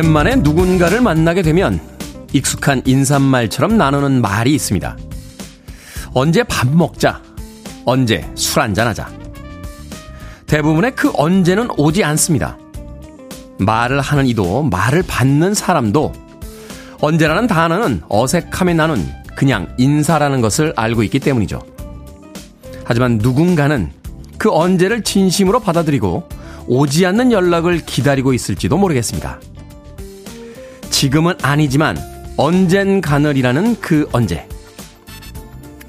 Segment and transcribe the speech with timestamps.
[0.00, 1.78] 오랜만에 누군가를 만나게 되면
[2.32, 4.96] 익숙한 인사말처럼 나누는 말이 있습니다.
[6.14, 7.20] 언제 밥 먹자.
[7.84, 9.10] 언제 술 한잔하자.
[10.46, 12.56] 대부분의 그 언제는 오지 않습니다.
[13.58, 16.12] 말을 하는 이도 말을 받는 사람도
[17.02, 21.60] 언제라는 단어는 어색함에 나눈 그냥 인사라는 것을 알고 있기 때문이죠.
[22.84, 23.92] 하지만 누군가는
[24.38, 26.26] 그 언제를 진심으로 받아들이고
[26.68, 29.40] 오지 않는 연락을 기다리고 있을지도 모르겠습니다.
[31.00, 31.96] 지금은 아니지만
[32.36, 34.46] 언젠 가늘이라는 그 언제.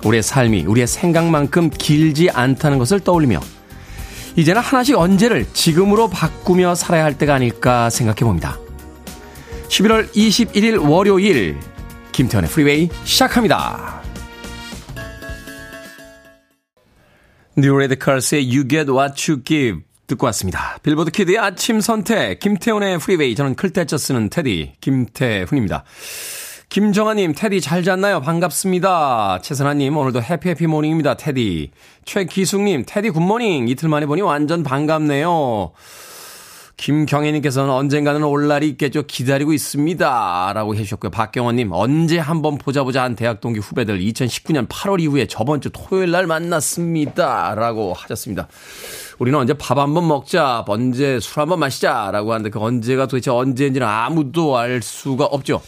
[0.05, 3.41] 우리의 삶이 우리의 생각만큼 길지 않다는 것을 떠올리며
[4.37, 8.57] 이제는 하나씩 언제를 지금으로 바꾸며 살아야 할 때가 아닐까 생각해 봅니다.
[9.67, 11.59] 11월 21일 월요일
[12.13, 14.01] 김태현의 프리웨이 시작합니다.
[17.57, 20.77] 뉴 래디컬스의 You Get What You Give 듣고 왔습니다.
[20.83, 25.83] 빌보드 kid의 아침 선택 김태훈의 프리웨이 저는 클 태 자 쓰는 테디 김태훈입니다.
[26.69, 28.21] 김정아님, 테디 잘 잤나요?
[28.21, 29.39] 반갑습니다.
[29.41, 31.15] 최선아님, 오늘도 happy happy morning입니다.
[31.15, 31.71] 테디.
[32.05, 33.67] 최기숙님, 테디 good morning.
[33.67, 35.73] 이틀 만에 보니 완전 반갑네요.
[36.77, 39.03] 김경혜님께서는 언젠가는 올 날이 있겠죠.
[39.03, 40.51] 기다리고 있습니다.
[40.55, 41.11] 라고 해주셨고요.
[41.11, 46.09] 박경원님, 언제 한번 보자 보자 한 대학 동기 후배들 2019년 8월 이후에 저번 주 토요일
[46.09, 47.53] 날 만났습니다.
[47.53, 48.47] 라고 하셨습니다.
[49.21, 52.09] 우리는 언제 밥 한번 먹자, 언제 술 한번 마시자.
[52.09, 55.61] 라고 하는데 그 언제가 도대체 언제인지는 아무도 알 수가 없죠.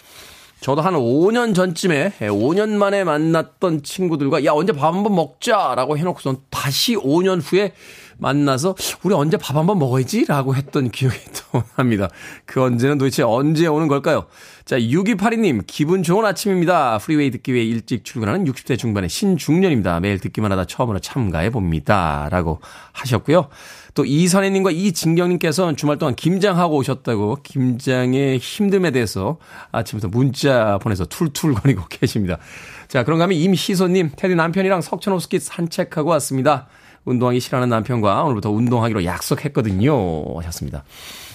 [0.60, 6.38] 저도 한 5년 전쯤에 5년 예, 만에 만났던 친구들과 야 언제 밥 한번 먹자라고 해놓고선
[6.50, 7.74] 다시 5년 후에
[8.24, 11.18] 만나서 우리 언제 밥 한번 먹어야지 라고 했던 기억이
[11.52, 12.10] 또 납니다.
[12.46, 14.26] 그 언제는 도대체 언제 오는 걸까요?
[14.66, 16.98] 자 6282님 기분 좋은 아침입니다.
[17.00, 20.00] 프리웨이 듣기 위해 일찍 출근하는 60대 중반의 신중년입니다.
[20.00, 22.62] 매일 듣기만 하다 처음으로 참가해 봅니다 라고
[22.94, 23.50] 하셨고요.
[23.94, 29.38] 또 이선혜님과 이진경님께서는 주말 동안 김장하고 오셨다고 김장의 힘듦에 대해서
[29.72, 32.40] 아침부터 문자 보내서 툴툴거리고 계십니다.
[32.88, 36.68] 자, 그런가 하면 임희소님, 테디 남편이랑 석천호수길 산책하고 왔습니다.
[37.06, 40.38] 운동하기 싫어하는 남편과 오늘부터 운동하기로 약속했거든요.
[40.38, 40.84] 하셨습니다.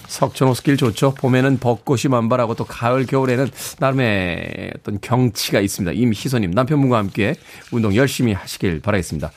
[0.07, 1.13] 석천호수길 좋죠.
[1.13, 3.47] 봄에는 벚꽃이 만발하고 또 가을, 겨울에는
[3.77, 5.91] 나름의 어떤 경치가 있습니다.
[5.93, 7.35] 임희소님, 남편분과 함께
[7.71, 9.31] 운동 열심히 하시길 바라겠습니다.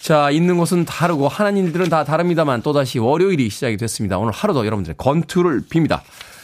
[0.00, 4.18] 자, 있는 곳은 다르고 하는 일들은 다 다릅니다만 또다시 월요일이 시작이 됐습니다.
[4.18, 6.00] 오늘 하루도 여러분들의 건투를 빕니다.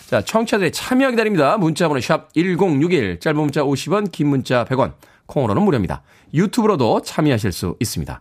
[0.07, 1.57] 자, 청취자들의 참여 기다립니다.
[1.57, 4.93] 문자번호 샵 1061, 짧은 문자 50원, 긴 문자 100원,
[5.27, 6.03] 콩으로는 무료입니다.
[6.33, 8.21] 유튜브로도 참여하실 수 있습니다.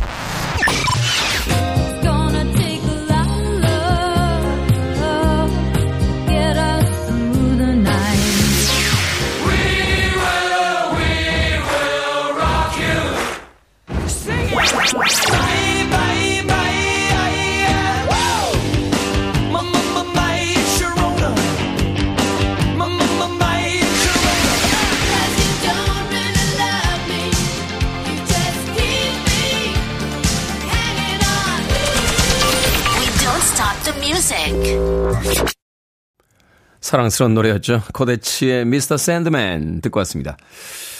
[36.81, 37.83] 사랑스러운 노래였죠.
[37.93, 38.97] Chordettes의 Mr.
[38.97, 40.35] Sandman 듣고 왔습니다.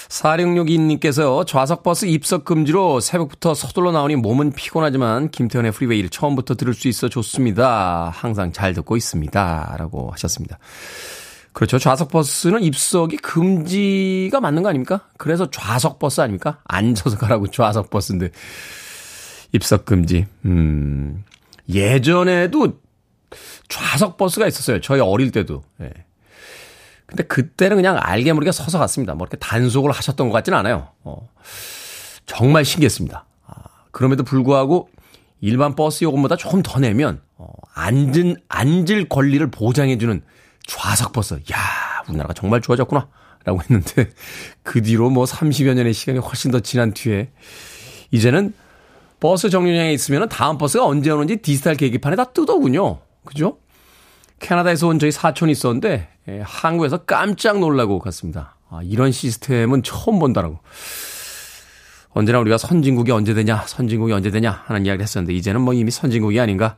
[0.09, 7.10] 4662님께서 좌석버스 입석 금지로 새벽부터 서둘러 나오니 몸은 피곤하지만 김태훈의 프리웨이를 처음부터 들을 수 있어
[7.10, 8.12] 좋습니다.
[8.14, 9.75] 항상 잘 듣고 있습니다.
[9.80, 10.60] 라고 하셨습니다.
[11.54, 11.80] 그렇죠.
[11.80, 15.07] 좌석버스는 입석이 금지가 맞는 거 아닙니까?
[15.18, 16.60] 그래서 좌석버스 아닙니까?
[16.66, 18.31] 앉아서 가라고 좌석버스인데.
[19.54, 20.28] 입석 금지.
[20.45, 21.24] 음.
[21.68, 22.80] 예전에도
[23.71, 24.81] 좌석 버스가 있었어요.
[24.81, 25.63] 저희 어릴 때도.
[25.81, 25.91] 예.
[27.06, 29.15] 근데 그때는 그냥 알게 모르게 서서 갔습니다.
[29.15, 30.89] 뭐 이렇게 단속을 하셨던 것 같지는 않아요.
[31.03, 31.29] 어.
[32.25, 33.25] 정말 신기했습니다.
[33.47, 33.53] 아,
[33.91, 34.89] 그럼에도 불구하고
[35.41, 40.21] 일반 버스 요금보다 조금 더 내면 어, 앉은 앉을 권리를 보장해주는
[40.68, 41.33] 좌석 버스.
[41.51, 43.09] 야, 우리나라가 정말 좋아졌구나.
[43.44, 44.12] 라고 했는데
[44.62, 47.31] 그 뒤로 뭐 30여 년의 시간이 훨씬 더 지난 뒤에
[48.12, 48.53] 이제는
[49.19, 53.00] 버스 정류장에 있으면 다음 버스가 언제 오는지 디지털 계기판에 다 뜨더군요.
[53.25, 53.57] 그죠?
[54.39, 58.56] 캐나다에서 온 저희 사촌이 있었는데 예, 한국에서 깜짝 놀라고 갔습니다.
[58.69, 60.59] 아, 이런 시스템은 처음 본다라고.
[62.09, 66.39] 언제나 우리가 선진국이 언제 되냐, 선진국이 언제 되냐 하는 이야기를 했었는데 이제는 뭐 이미 선진국이
[66.39, 66.77] 아닌가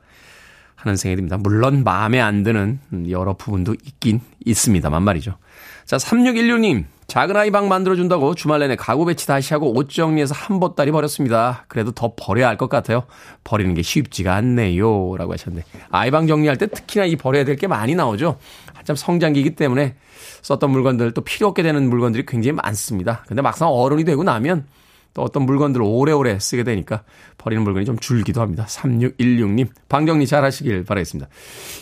[0.75, 1.37] 하는 생각이 듭니다.
[1.37, 2.79] 물론 마음에 안 드는
[3.09, 5.37] 여러 부분도 있긴 있습니다만 말이죠.
[5.85, 6.85] 자, 3616님.
[7.07, 11.65] 작은 아이 방 만들어준다고 주말 내내 가구 배치 다시 하고 옷 정리해서 한 보따리 버렸습니다.
[11.67, 13.03] 그래도 더 버려야 할 것 같아요.
[13.43, 15.15] 버리는 게 쉽지가 않네요.
[15.17, 15.65] 라고 하셨는데.
[15.89, 18.37] 아이 방 정리할 때 특히나 이 버려야 될 게 많이 나오죠.
[18.73, 19.95] 한참 성장기이기 때문에
[20.41, 23.23] 썼던 물건들 또 필요 없게 되는 물건들이 굉장히 많습니다.
[23.27, 24.65] 근데 막상 어른이 되고 나면
[25.13, 27.03] 또 어떤 물건들을 오래오래 쓰게 되니까
[27.37, 28.65] 버리는 물건이 좀 줄기도 합니다.
[28.67, 31.29] 3616님, 방정리 잘 하시길 바라겠습니다.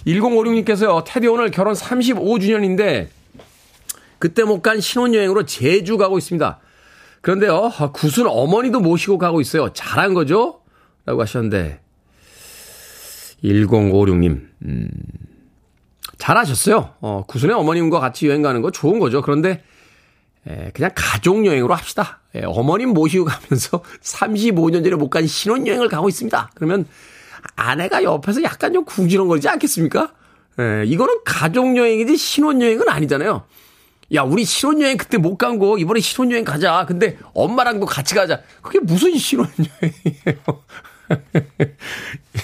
[0.06, 3.08] 1056님께서요, 테디 오늘 결혼 35주년인데,
[4.22, 6.60] 그때 못 간 신혼여행으로 제주 가고 있습니다.
[7.22, 9.74] 그런데요, 구순 어머니도 모시고 가고 있어요.
[9.74, 10.62] 잘한 거죠?
[11.06, 11.80] 라고 하셨는데,
[13.44, 14.90] 1056님, 음,
[16.20, 16.94] 잘하셨어요.
[17.02, 19.22] 어, 구순의 어머님과 같이 여행 가는 거 좋은 거죠.
[19.24, 19.64] 그런데,
[20.48, 22.22] 에, 그냥 가족여행으로 합시다.
[22.36, 26.52] 에, 어머님 모시고 가면서 35년 전에 못 간 신혼여행을 가고 있습니다.
[26.56, 26.86] 그러면
[27.56, 30.14] 아내가 옆에서 약간 좀 궁지렁거리지 않겠습니까?
[30.60, 33.46] 에, 이거는 가족여행이지 신혼여행은 아니잖아요.
[34.14, 36.86] 야, 우리 신혼여행 그때 못 간 거 이번에 신혼여행 가자.
[36.88, 38.42] 근데 엄마랑도 같이 가자.
[38.62, 40.36] 그게 무슨 신혼여행이에요.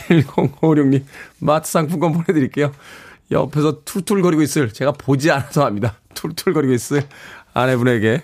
[0.09, 1.03] 1056님,
[1.39, 2.71] 마트 상품권 보내드릴게요.
[3.31, 5.95] 옆에서 툴툴거리고 있을, 제가 보지 않아서 합니다.
[6.13, 7.03] 툴툴거리고 있을
[7.53, 8.23] 아내분에게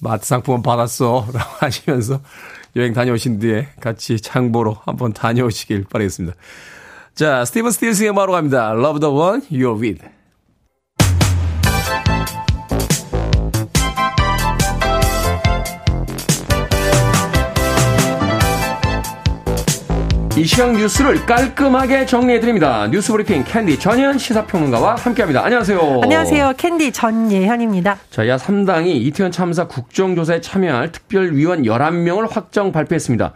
[0.00, 1.26] 마트 상품권 받았어.
[1.32, 2.20] 라고 하시면서
[2.76, 6.36] 여행 다녀오신 뒤에 같이 장보러 한번 다녀오시길 바라겠습니다.
[7.14, 8.72] 자, 스티븐 스틸스의 마로 갑니다.
[8.72, 10.04] Love the one you're with.
[20.36, 22.88] 이 시각 뉴스를 깔끔하게 정리해드립니다.
[22.88, 25.44] 뉴스 브리핑 캔디 전예현 시사평론가와 함께합니다.
[25.44, 26.00] 안녕하세요.
[26.02, 26.54] 안녕하세요.
[26.56, 27.98] 캔디 전예현입니다.
[28.10, 33.32] 자, 야 3당이 이태원 참사 국정조사에 참여할 특별위원 11명을 확정 발표했습니다.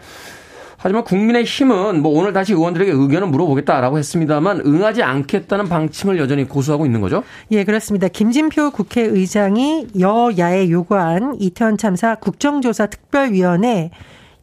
[0.77, 7.01] 하지만 국민의힘은 뭐 오늘 다시 의원들에게 의견을 물어보겠다라고 했습니다만 응하지 않겠다는 방침을 여전히 고수하고 있는
[7.01, 7.23] 거죠?
[7.53, 8.09] 예, 그렇습니다.
[8.09, 13.91] 김진표 국회의장이 여야에 요구한 이태원 참사 국정조사 특별위원회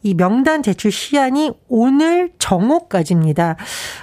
[0.06, 3.56] 이 명단 제출 시한이 오늘 정오까지입니다.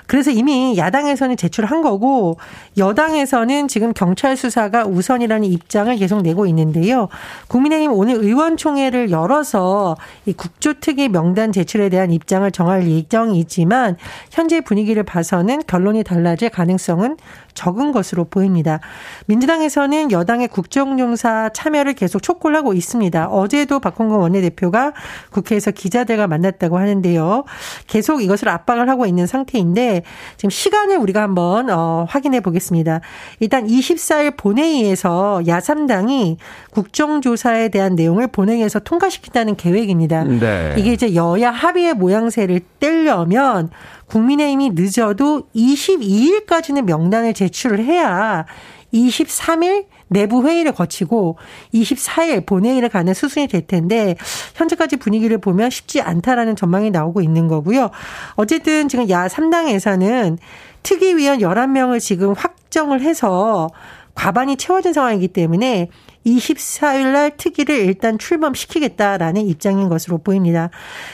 [0.06, 2.38] 그래서 이미 야당에서는 제출한 거고
[2.78, 7.08] 여당에서는 지금 경찰 수사가 우선이라는 입장을 계속 내고 있는데요.
[7.48, 9.96] 국민의힘 오늘 의원총회를 열어서
[10.26, 13.96] 이 국조특위 명단 제출에 대한 입장을 정할 예정이지만
[14.30, 17.16] 현재 분위기를 봐서는 결론이 달라질 가능성은
[17.54, 18.80] 적은 것으로 보입니다.
[19.26, 23.28] 민주당에서는 여당의 국정조사 참여를 계속 촉구를 하고 있습니다.
[23.28, 24.94] 어제도 박홍근 원내대표가
[25.32, 27.44] 국회에서 기자들과 만났다고 하는데요.
[27.88, 30.04] 계속 이것을 압박을 하고 있는 상태인데
[30.38, 33.02] 지금 시간을 우리가 한번 어, 확인해 보겠습니다.
[33.40, 36.38] 일단 24일 본회의에서 야3당이
[36.72, 40.24] 국정조사에 대한 내용을 본회의에서 통과시킨다는 계획입니다.
[40.24, 40.76] 네.
[40.78, 43.70] 이게 이제 여야 합의의 모양새를 떼려면
[44.14, 48.46] 국민의힘이 늦어도 22일까지는 명단을 제출을 해야
[48.94, 51.38] 23일 내부 회의를 거치고
[51.74, 54.16] 24일 본회의를 가는 수순이 될 텐데
[54.54, 57.90] 현재까지 분위기를 보면 쉽지 않다라는 전망이 나오고 있는 거고요.
[58.36, 60.38] 어쨌든 지금 야 3당에서는
[60.84, 63.72] 특위위원 11명을 지금 확정을 해서
[64.14, 65.90] 과반이 채워진 상황이기 때문에
[66.26, 70.70] 24일 날 특위를 일단 출범시키겠다라는 입장인 것으로 보입니다.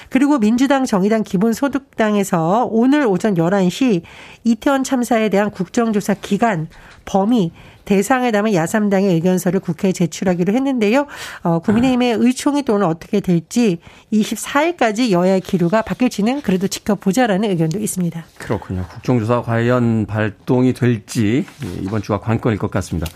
[0.09, 4.01] 그리고 민주당, 정의당, 기본소득당에서 오늘 오전 11시
[4.43, 6.67] 이태원 참사에 대한 국정조사 기간,
[7.05, 7.51] 범위,
[7.89, 11.07] 대상을 담은 야삼당의 의견서를 국회에 제출하기로 했는데요.
[11.41, 13.79] 어, 국민의힘의 의총이 또 오늘 어떻게 될지
[14.13, 18.23] 24일까지 여야의 기류가 바뀔지는 그래도 지켜보자라는 의견도 있습니다.
[18.37, 18.85] 그렇군요.
[18.91, 21.45] 국정조사 과연 발동이 될지
[21.81, 23.07] 이번 주가 관건일 것 같습니다.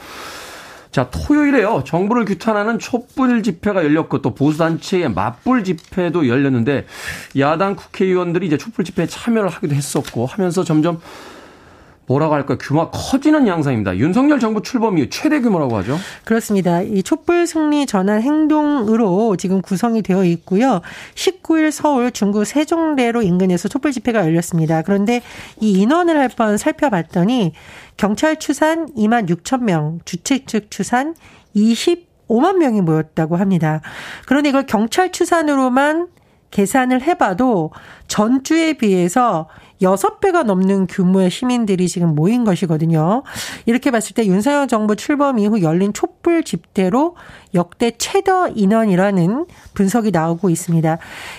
[0.93, 1.83] 자, 토요일에요.
[1.87, 6.85] 정부를 규탄하는 촛불 집회가 열렸고 또 보수단체의 맞불 집회도 열렸는데
[7.39, 11.01] 야당 국회의원들이 이제 촛불 집회에 참여를 하기도 했었고 하면서 점점
[12.05, 12.57] 뭐라고 할까요?
[12.59, 13.95] 규모가 커지는 양상입니다.
[13.95, 15.97] 윤석열 정부 출범 이후 최대 규모라고 하죠.
[16.25, 16.81] 그렇습니다.
[16.81, 20.81] 이 촛불 승리 전환 행동으로 지금 구성이 되어 있고요.
[21.15, 24.81] 19일 서울 중구 세종대로 인근에서 촛불 집회가 열렸습니다.
[24.81, 25.21] 그런데
[25.61, 27.53] 이 인원을 할 번 살펴봤더니
[27.97, 31.15] 경찰 추산 2만 6천 명, 주최 측 추산
[31.55, 33.81] 25만 명이 모였다고 합니다.
[34.25, 36.07] 그런데 이걸 경찰 추산으로만
[36.51, 37.71] 계산을 해봐도
[38.07, 39.47] 전주에 비해서
[39.81, 43.23] 6배가 넘는 규모의 시민들이 지금 모인 것이거든요.
[43.65, 47.15] 이렇게 봤을 때 윤석열 정부 출범 이후 열린 촛불 집회로
[47.53, 50.97] 역대 최다 인원이라는 분석이 나오고 있습니다.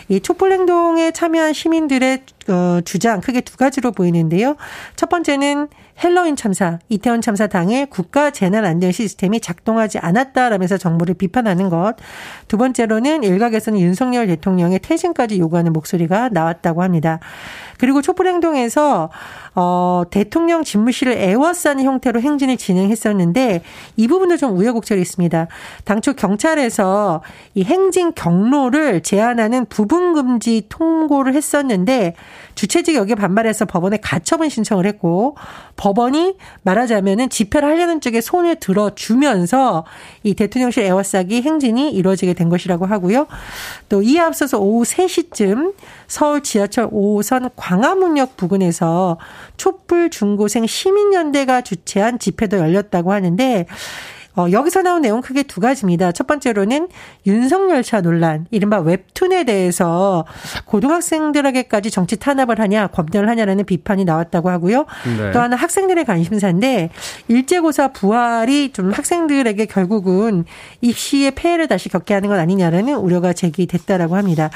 [0.08, 4.56] 이 촛불 행동에 참여한 시민들의 어, 주장 크게 두 가지로 보이는데요.
[4.96, 5.68] 첫 번째는
[6.02, 11.94] 헬로윈 참사, 이태원 참사 당일 국가 재난 안전 시스템이 작동하지 않았다라면서 정부를 비판하는 것.
[12.48, 17.20] 두 번째로는 일각에서는 윤석열 대통령의 퇴진까지 요구하는 목소리가 나왔다 고 합니다.
[17.84, 19.10] 그리고 촛불 행동에서
[19.54, 23.62] 어, 대통령 집무실을 애워싸는 형태로 행진을 진행했었는데
[23.96, 25.48] 이 부분도 좀 우여곡절이 있습니다.
[25.84, 27.20] 당초 경찰에서
[27.52, 32.14] 이 행진 경로를 제한하는 부분 금지 통고를 했었는데
[32.54, 35.36] 주최 측이 여기에 반발해서 법원에 가처분 신청을 했고
[35.76, 39.84] 법원이 말하자면은 집회를 하려는 쪽에 손을 들어주면서
[40.22, 43.26] 이 대통령실 애워싸기 행진이 이루어지게 된 것이라고 하고요.
[43.90, 45.74] 또 이에 앞서서 오후 3시쯤
[46.06, 49.18] 서울 지하철 5호선 광 화문역 부근에서
[49.56, 53.66] 촛불 중고생 시민연대가 주최한 집회도 열렸다고 하는데
[54.36, 56.12] 어, 여기서 나온 내용 크게 두 가지입니다.
[56.12, 56.88] 첫 번째로는
[57.26, 60.24] 윤석열차 논란, 이른바 웹툰에 대해서
[60.64, 64.86] 고등학생들에게까지 정치 탄압을 하냐, 검열을 하냐라는 비판이 나왔다고 하고요.
[65.16, 65.30] 네.
[65.32, 66.90] 또 하나 학생들의 관심사인데
[67.28, 70.44] 일제고사 부활이 좀 학생들에게 결국은
[70.80, 74.50] 입시의 폐해를 다시 겪게 하는 건 아니냐라는 우려가 제기됐다라고 합니다.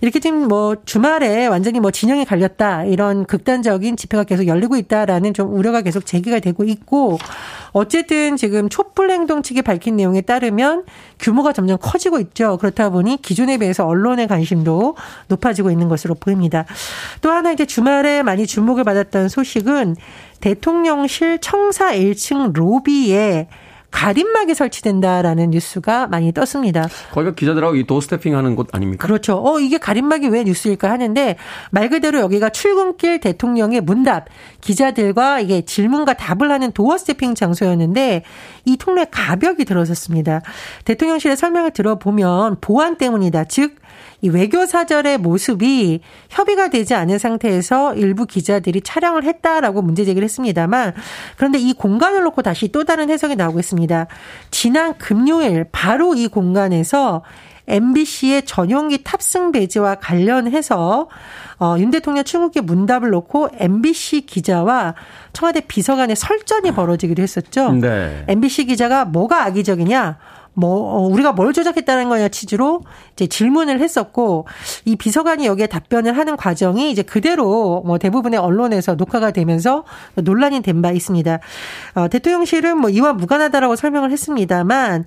[0.00, 5.54] 이렇게 지금 뭐 주말에 완전히 뭐 진영이 갈렸다 이런 극단적인 집회가 계속 열리고 있다라는 좀
[5.54, 7.18] 우려가 계속 제기가 되고 있고
[7.72, 10.84] 어쨌든 지금 촛불 행동 측이 밝힌 내용에 따르면
[11.18, 12.56] 규모가 점점 커지고 있죠.
[12.58, 14.96] 그렇다 보니 기존에 비해서 언론의 관심도
[15.28, 16.64] 높아지고 있는 것으로 보입니다.
[17.20, 19.96] 또 하나 이제 주말에 많이 주목을 받았던 소식은
[20.40, 23.48] 대통령실 청사 1층 로비에
[23.90, 26.88] 가림막이 설치된다라는 뉴스가 많이 떴습니다.
[27.12, 29.06] 거기가 기자들하고 이 도스태핑 하는 곳 아닙니까?
[29.06, 29.42] 그렇죠.
[29.44, 31.36] 어, 이게 가림막이 왜 뉴스일까 하는데
[31.70, 34.26] 말 그대로 여기가 출근길 대통령의 문답,
[34.60, 38.22] 기자들과 이게 질문과 답을 하는 도어 스태핑 장소였는데
[38.64, 40.40] 이 통로에 가벽이 들어섰습니다.
[40.84, 43.44] 대통령실의 설명을 들어보면 보안 때문이다.
[43.44, 43.79] 즉
[44.22, 50.94] 이 외교 사절의 모습이 협의가 되지 않은 상태에서 일부 기자들이 촬영을 했다라고 문제 제기를 했습니다만
[51.36, 54.06] 그런데 이 공간을 놓고 다시 또 다른 해석이 나오고 있습니다.
[54.50, 57.22] 지난 금요일 바로 이 공간에서
[57.70, 61.08] MBC의 전용기 탑승 배지와 관련해서
[61.60, 64.94] 어, 윤 대통령 출국기 문답을 놓고 MBC 기자와
[65.32, 67.72] 청와대 비서관의 설전이 벌어지기도 했었죠.
[67.72, 68.24] 네.
[68.28, 70.18] MBC 기자가 뭐가 악의적이냐?
[70.54, 74.46] 뭐 어, 우리가 뭘 조작했다는 거냐 취지로 이제 질문을 했었고
[74.84, 79.84] 이 비서관이 여기에 답변을 하는 과정이 이제 그대로 뭐 대부분의 언론에서 녹화가 되면서
[80.16, 81.40] 논란이 된 바 있습니다.
[81.94, 85.04] 어, 대통령실은 뭐 이와 무관하다라고 설명을 했습니다만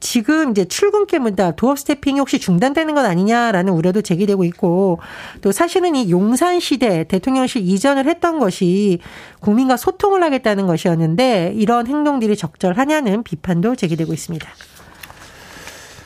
[0.00, 5.00] 지금 이제 출근길 문답 도업 스태핑이 혹시 중단되는 건 아니냐라는 우려도 제기되고 있고
[5.42, 9.00] 또 사실은 이 용산 시대 대통령실 이전을 했던 것이
[9.40, 14.48] 국민과 소통을 하겠다는 것이었는데 이런 행동들이 적절하냐는 비판도 제기되고 있습니다.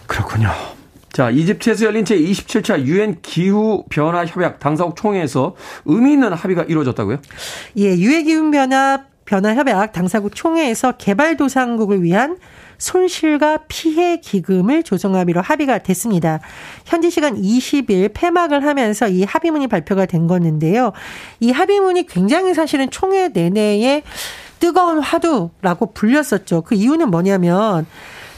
[0.06, 0.50] 그렇군요.
[1.12, 7.18] 자, 이집트에서 열린 제27차 유엔 기후 변화 협약 당사국 총회에서 의미 있는 합의가 이루어졌다고요?
[7.78, 12.36] 예, 유엔 기후 변화 변화 협약 당사국 총회에서 개발도상국을 위한
[12.78, 16.40] 손실과 피해 기금을 조성하기로 합의가 됐습니다.
[16.84, 20.92] 현지 시간 20일 폐막을 하면서 이 합의문이 발표가 된 거는데요.
[21.40, 24.02] 이 합의문이 굉장히 사실은 총회 내내의
[24.60, 26.62] 뜨거운 화두라고 불렸었죠.
[26.62, 27.86] 그 이유는 뭐냐면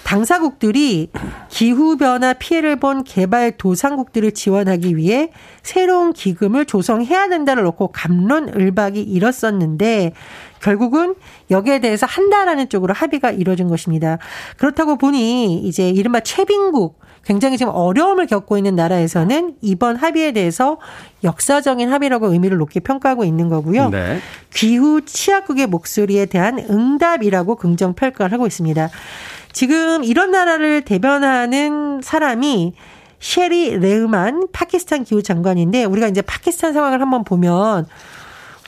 [0.07, 1.11] 당사국들이
[1.49, 5.31] 기후변화 피해를 본 개발 도상국들을 지원하기 위해
[5.65, 10.13] 새로운 기금을 조성해야 된다를 놓고 감론을박이 일었었는데
[10.63, 11.17] 결국은
[11.51, 14.19] 여기에 대해서 한다라는 쪽으로 합의가 이루어진 것입니다.
[14.59, 20.79] 그렇다고 보니 이제 이른바 최빈국 굉장히 지금 어려움을 겪고 있는 나라에서는 이번 합의에 대해서
[21.25, 23.91] 역사적인 합의라고 의미를 높게 평가하고 있는 거고요.
[23.91, 24.21] 네.
[24.55, 28.89] 기후 취약국의 목소리에 대한 응답이라고 긍정 평가를 하고 있습니다.
[29.57, 32.75] 지금 이런 나라를 대변하는 사람이
[33.21, 37.87] 셰리 레흐만 파키스탄 기후 장관인데 우리가 이제 파키스탄 상황을 한번 보면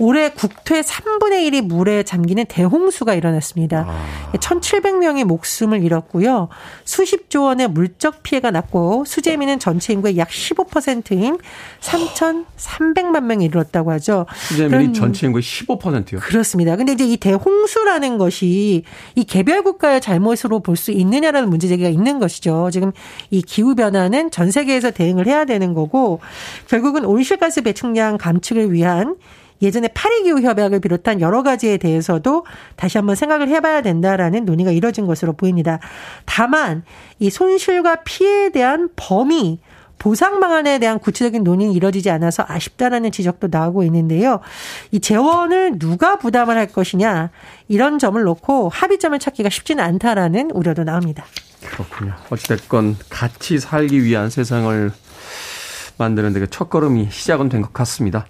[0.01, 3.85] 올해 국토의 3분의 1이 물에 잠기는 대홍수가 일어났습니다.
[3.89, 4.33] 아.
[4.35, 6.49] 1,700명이 목숨을 잃었고요.
[6.85, 11.39] 수십조 원의 물적 피해가 났고 수재민은 전체 인구의 약 15%인
[11.81, 14.27] 3,300만 명이 이르렀다고 하죠.
[14.49, 16.21] 수재민이 전체 인구의 15%요?
[16.21, 16.77] 그렇습니다.
[16.77, 22.21] 근데 이제 이 대홍수라는 것이 이 개별 국가의 잘못으로 볼 수 있느냐라는 문제 제기가 있는
[22.21, 22.71] 것이죠.
[22.73, 22.93] 지금
[23.31, 26.21] 이 기후 변화는 전 세계에서 대응을 해야 되는 거고
[26.69, 29.17] 결국은 온실가스 배출량 감축을 위한
[29.63, 32.45] 예전에 파리 기후 협약을 비롯한 여러 가지에 대해서도
[32.77, 35.79] 다시 한번 생각을 해봐야 된다라는 논의가 이뤄진 것으로 보입니다.
[36.25, 36.85] 다만
[37.19, 39.59] 이 손실과 피해에 대한 범위
[39.99, 44.39] 보상 방안에 대한 구체적인 논의는 이뤄지지 않아서 아쉽다라는 지적도 나오고 있는데요.
[44.93, 47.31] 이 재원을 누가 부담을 할 것이냐
[47.67, 51.25] 이런 점을 놓고 합의점을 찾기가 쉽지는 않다라는 우려도 나옵니다.
[51.67, 52.15] 그렇군요.
[52.31, 54.93] 어찌됐건 같이 살기 위한 세상을
[55.99, 58.27] 만드는 데첫 걸음이 시작은 된 것 같습니다.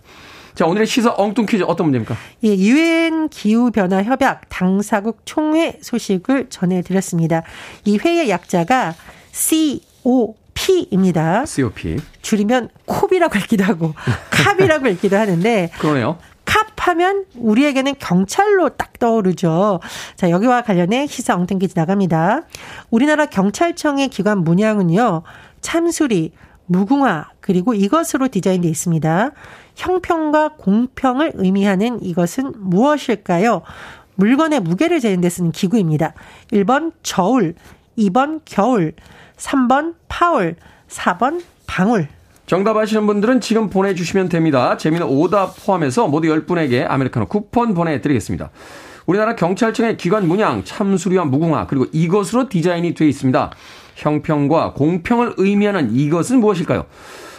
[0.58, 2.16] 자, 오늘의 시사 엉뚱 퀴즈 어떤 문제입니까?
[2.42, 7.44] 예, 유엔 기후 변화 협약 당사국 총회 소식을 전해 드렸습니다.
[7.84, 8.92] 이 회의 약자가
[9.30, 11.46] COP COP입니다.
[11.46, 11.98] COP.
[12.22, 13.94] 줄이면 콥이라고 읽기도 하고
[14.58, 16.18] 캅이라고 읽기도 하는데 그러네요.
[16.44, 19.78] 캅하면 우리에게는 경찰로 딱 떠오르죠.
[20.16, 22.42] 자, 여기와 관련해 시사 엉뚱기지 나갑니다.
[22.90, 25.22] 우리나라 경찰청의 기관 문양은요.
[25.60, 26.32] 참수리,
[26.68, 29.32] 무궁화, 그리고 이것으로 디자인되어 있습니다.
[29.74, 33.62] 형평과 공평을 의미하는 이것은 무엇일까요?
[34.14, 36.14] 물건의 무게를 재는 데 쓰는 기구입니다.
[36.52, 37.54] 1번 저울,
[37.96, 38.92] 2번 겨울,
[39.36, 40.56] 3번 파울,
[40.88, 42.08] 4번 방울.
[42.46, 44.76] 정답 아시는 분들은 지금 보내주시면 됩니다.
[44.76, 48.50] 재미는 오답 포함해서 모두 10분에게 아메리카노 쿠폰 보내드리겠습니다.
[49.06, 53.50] 우리나라 경찰청의 기관 문양, 참수리와 무궁화, 그리고 이것으로 디자인이 되어 있습니다.
[53.98, 56.86] 형평과 공평을 의미하는 이것은 무엇일까요?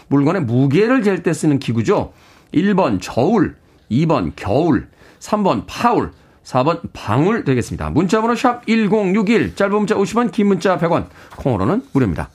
[0.07, 2.11] 물건의 무게를 잴 때 쓰는 기구죠.
[2.53, 3.55] 1번 저울,
[3.89, 4.87] 2번 겨울,
[5.19, 6.11] 3번 파울,
[6.43, 7.89] 4번 방울 되겠습니다.
[7.91, 11.05] 문자번호 샵 1061, 짧은 문자 50원, 긴 문자 100원,
[11.37, 12.29] 콩으로는 무료입니다.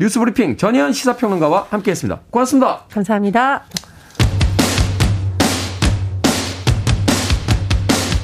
[0.00, 2.20] 뉴스 브리핑 전예현 시사평론가와 함께했습니다.
[2.30, 2.84] 고맙습니다.
[2.90, 3.64] 감사합니다.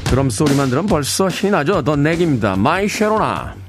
[0.05, 1.83] 드럼 소리만 들으면 벌써 신이 나죠.
[1.83, 2.55] The Knack입니다.
[2.55, 3.64] My Sharona.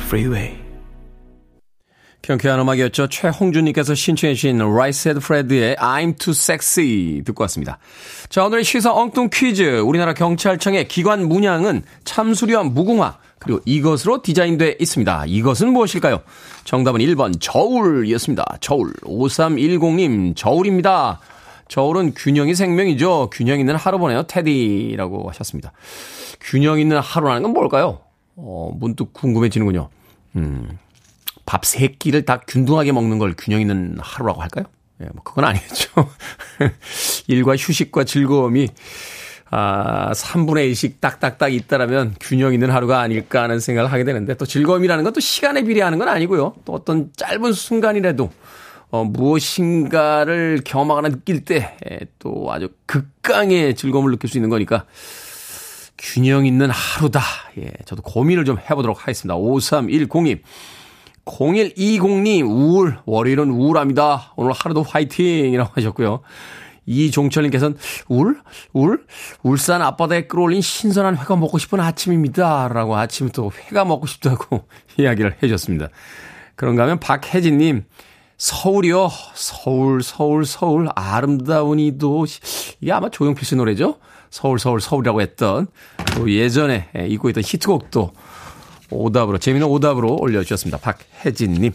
[0.00, 0.68] Freeway.
[2.22, 3.08] 경쾌한 음악이었죠.
[3.08, 7.78] 최홍준님께서 신청해 주신 Rice and Fred의 I'm Too Sexy 듣고 왔습니다.
[8.28, 9.80] 자, 오늘의 시사 엉뚱 퀴즈.
[9.80, 15.24] 우리나라 경찰청의 기관 문양은 참수리와 무궁화, 그리고 이것으로 디자인되어 있습니다.
[15.26, 16.20] 이것은 무엇일까요?
[16.64, 18.58] 정답은 1번 저울이었습니다.
[18.60, 18.92] 저울.
[19.04, 21.20] 5310님, 저울입니다.
[21.68, 23.30] 저울은 균형이 생명이죠.
[23.32, 24.24] 균형 있는 하루 보내요.
[24.24, 25.72] 테디라고 하셨습니다.
[26.40, 28.00] 균형 있는 하루라는 건 뭘까요?
[28.40, 29.88] 어, 문득 궁금해지는군요.
[30.36, 30.78] 음,
[31.46, 34.64] 밥 세 끼를 다 균등하게 먹는 걸 균형 있는 하루라고 할까요?
[35.02, 35.90] 예, 뭐, 그건 아니겠죠.
[37.28, 38.68] 일과 휴식과 즐거움이,
[39.50, 45.04] 아, 3분의 1씩 딱딱딱 있다라면 균형 있는 하루가 아닐까 하는 생각을 하게 되는데 또 즐거움이라는
[45.04, 46.54] 건 또 시간에 비례하는 건 아니고요.
[46.64, 48.30] 또 어떤 짧은 순간이라도
[48.90, 51.74] 어, 무엇인가를 경험하거나 느낄 때
[52.18, 54.84] 또 아주 극강의 즐거움을 느낄 수 있는 거니까
[55.98, 57.20] 균형 있는 하루다.
[57.58, 59.34] 예, 저도 고민을 좀 해보도록 하겠습니다.
[59.36, 60.40] 5310님.
[61.24, 64.32] 0120님, 우울, 월요일은 우울합니다.
[64.36, 65.52] 오늘 하루도 화이팅!
[65.52, 66.22] 이라고 하셨고요.
[66.86, 67.76] 이종철님께서는,
[68.08, 68.40] 울?
[68.72, 69.04] 울?
[69.42, 72.68] 울산 앞바다에 끌어올린 신선한 회가 먹고 싶은 아침입니다.
[72.68, 74.64] 라고 아침부터 회가 먹고 싶다고
[74.96, 75.88] 이야기를 해줬습니다.
[76.54, 77.84] 그런가 하면 박혜진님,
[78.38, 79.10] 서울이요.
[79.34, 80.88] 서울, 서울, 서울.
[80.94, 82.24] 아름다운 이도.
[82.80, 83.98] 이게 아마 조용필 씨 노래죠?
[84.30, 85.66] 서울 서울 서울이라고 했던
[86.16, 88.12] 또 예전에 잊고 있던 히트곡도
[88.90, 90.78] 오답으로 재미있는 오답으로 올려주셨습니다.
[90.78, 91.72] 박혜진님.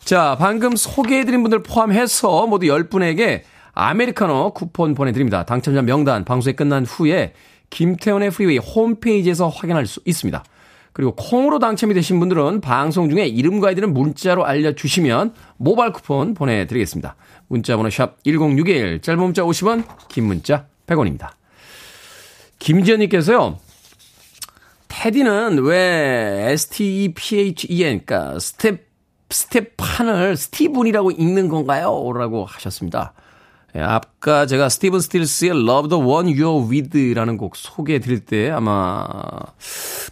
[0.00, 3.42] 자 방금 소개해드린 분들 포함해서 모두 10분에게
[3.72, 5.44] 아메리카노 쿠폰 보내드립니다.
[5.44, 7.32] 당첨자 명단 방송이 끝난 후에
[7.70, 10.44] 김태훈의 프리웨이 홈페이지에서 확인할 수 있습니다.
[10.92, 17.16] 그리고 콩으로 당첨이 되신 분들은 방송 중에 이름과 아이디는 문자로 알려주시면 모바일 쿠폰 보내드리겠습니다.
[17.48, 21.30] 문자번호 샵 1061, 짧은 문자 50원, 긴 문자 100원입니다.
[22.64, 23.58] 김지현님께서요.
[24.88, 28.80] 테디는 왜 S-T-E-P-H-E-N, 그러니까 스텝,
[29.28, 32.10] 스텝판을 스티븐이라고 읽는 건가요?
[32.14, 33.12] 라고 하셨습니다.
[33.76, 39.06] 예, 아까 제가 스티븐 스틸스의 Love the One You're With라는 곡 소개해 드릴 때 아마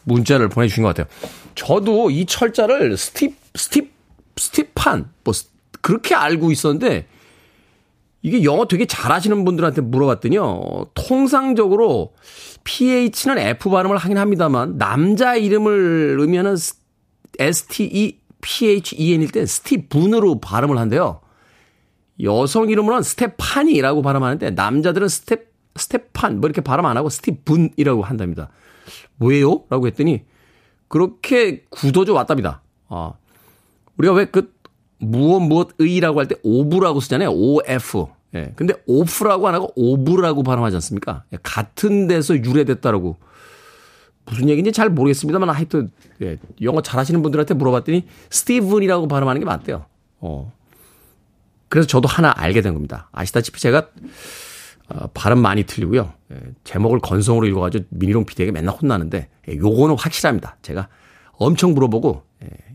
[0.04, 1.06] 문자를 보내주신 것 같아요.
[1.54, 3.92] 저도 이 철자를 스팁, 스팁,
[4.36, 5.32] 스팁판, 뭐,
[5.80, 7.06] 그렇게 알고 있었는데
[8.22, 10.90] 이게 영어 되게 잘하시는 분들한테 물어봤더니요.
[10.94, 12.14] 통상적으로
[12.64, 16.56] PH는 F 발음을 하긴 합니다만 남자 이름을 의미하는
[17.38, 21.20] STE PHEN일 때 스티븐으로 발음을 한대요.
[22.22, 28.50] 여성 이름으로는 스테판이라고 발음하는데 남자들은 스테 스테판 뭐 이렇게 발음 안 하고 스티븐이라고 한답니다.
[29.18, 29.64] 왜요?
[29.70, 30.24] 라고 했더니
[30.88, 32.62] 그렇게 굳어져 왔답니다.
[32.88, 33.14] 아.
[33.96, 34.52] 우리가 왜 그
[35.02, 37.30] 무엇 무엇의라고 할 때 of라고 쓰잖아요.
[37.30, 38.06] OF.
[38.34, 38.52] 예.
[38.56, 41.24] 근데 off라고 안 하고 of라고 발음하지 않습니까?
[41.32, 43.16] 예, 같은 데서 유래됐다라고.
[44.24, 45.90] 무슨 얘기인지 잘 모르겠습니다만 하여튼
[46.22, 49.84] 예, 영어 잘하시는 분들한테 물어봤더니 스티븐이라고 발음하는 게 맞대요.
[50.20, 50.52] 어.
[51.68, 53.08] 그래서 저도 하나 알게 된 겁니다.
[53.12, 53.88] 아시다시피 제가
[54.88, 56.12] 어, 발음 많이 틀리고요.
[56.32, 60.56] 예, 제목을 건성으로 읽어가지고 미니롱 PD에게 맨날 혼나는데 예, 요거는 확실합니다.
[60.62, 60.88] 제가
[61.32, 62.31] 엄청 물어보고 예,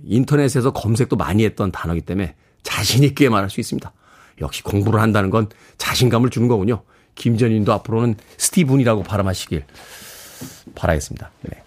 [0.08, 3.92] 인터넷에서 검색도 많이 했던 단어기 때문에 자신 있게 말할 수 있습니다.
[4.42, 6.84] 역시 공부를 한다는 건 자신감을 주는 거군요.
[7.16, 9.66] 김지연님도 앞으로는 스티븐이라고 발음하시길
[10.76, 11.32] 바라겠습니다.
[11.42, 11.62] 네.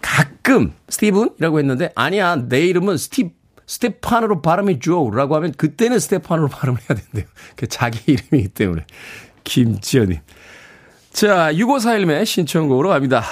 [0.00, 3.30] 가끔 스티븐이라고 했는데 아니야 내 이름은 스티
[3.66, 7.24] 스테판으로 발음해 줘라고 하면 그때는 스테판으로 발음을 해야 된대요.
[7.56, 8.86] 그 자기 이름이기 때문에
[9.42, 10.20] 김지연님.
[11.12, 13.24] 자 6541님의 신청곡으로 갑니다.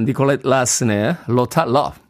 [0.00, 2.03] 니콜렛 라슨의 Lotta Love.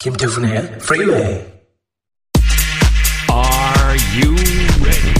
[0.00, 1.18] 김태훈의 프리웨이
[3.30, 4.32] Are you
[4.80, 5.18] ready?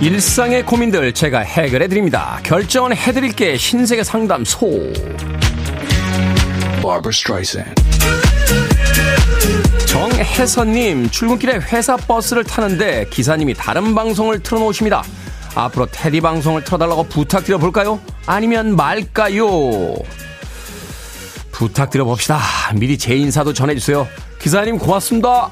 [0.00, 2.40] 일상의 고민들 제가 해결해 드립니다.
[2.42, 4.94] 결정은 해 드릴게 신세계 상담소.
[9.86, 15.02] 정혜선님 출근길에 회사 버스를 타는데 기사님이 다른 방송을 틀어놓으십니다.
[15.54, 18.00] 앞으로 테디 방송을 틀어달라고 부탁드려 볼까요?
[18.26, 19.46] 아니면 말까요?
[21.50, 22.40] 부탁드려 봅시다.
[22.74, 24.06] 미리 제 인사도 전해주세요.
[24.38, 25.50] 기사님 고맙습니다.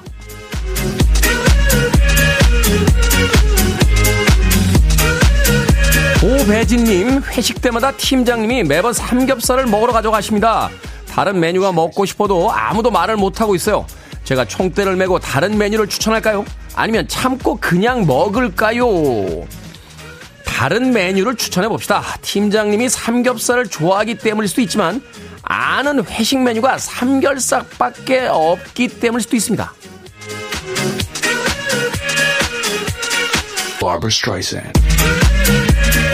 [6.22, 10.68] 오배진님, 회식 때마다 팀장님이 매번 삼겹살을 먹으러 가져가십니다.
[11.08, 13.86] 다른 메뉴가 먹고 싶어도 아무도 말을 못하고 있어요.
[14.24, 16.44] 제가 총대를 메고 다른 메뉴를 추천할까요?
[16.74, 18.86] 아니면 참고 그냥 먹을까요?
[20.60, 22.04] 다른 메뉴를 추천해 봅시다.
[22.20, 25.02] 팀장님이 삼겹살을 좋아하기 때문일 수도 있지만
[25.40, 29.72] 아는 회식 메뉴가 삼겹살밖에 없기 때문일 수도 있습니다.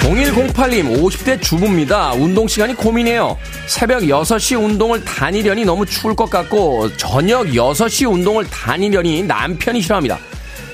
[0.02, 2.12] 0108님 50대 주부입니다.
[2.12, 3.36] 운동 시간이 고민이에요.
[3.66, 10.20] 새벽 6시 운동을 다니려니 너무 추울 것 같고 저녁 6시 운동을 다니려니 남편이 싫어합니다.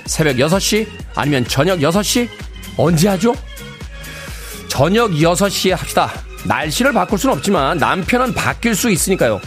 [0.04, 2.28] 새벽 6시 아니면 저녁 6시
[2.76, 3.34] 언제 하죠?
[4.72, 6.10] 저녁 6시에 합시다.
[6.44, 9.38] 날씨를 바꿀 수는 없지만 남편은 바뀔 수 있으니까요.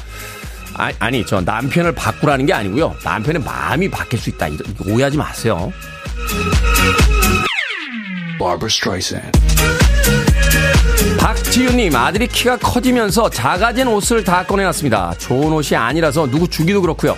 [0.75, 2.95] 아, 아니, 저 남편을 바꾸라는 게 아니고요.
[3.03, 4.47] 남편의 마음이 바뀔 수 있다.
[4.87, 5.73] 오해하지 마세요.
[11.17, 15.15] 박지윤님, 아들이 키가 커지면서 작아진 옷을 다 꺼내놨습니다.
[15.17, 17.17] 좋은 옷이 아니라서 누구 주기도 그렇고요.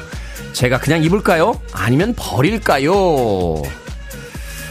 [0.53, 1.59] 제가 그냥 입을까요?
[1.73, 3.61] 아니면 버릴까요?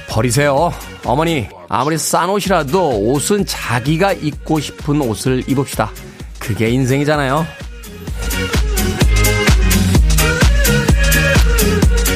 [0.09, 0.73] 버리세요.
[1.05, 5.91] 어머니, 아무리 싼 옷이라도 옷은 자기가 입고 싶은 옷을 입읍시다.
[6.39, 7.47] 그게 인생이잖아요.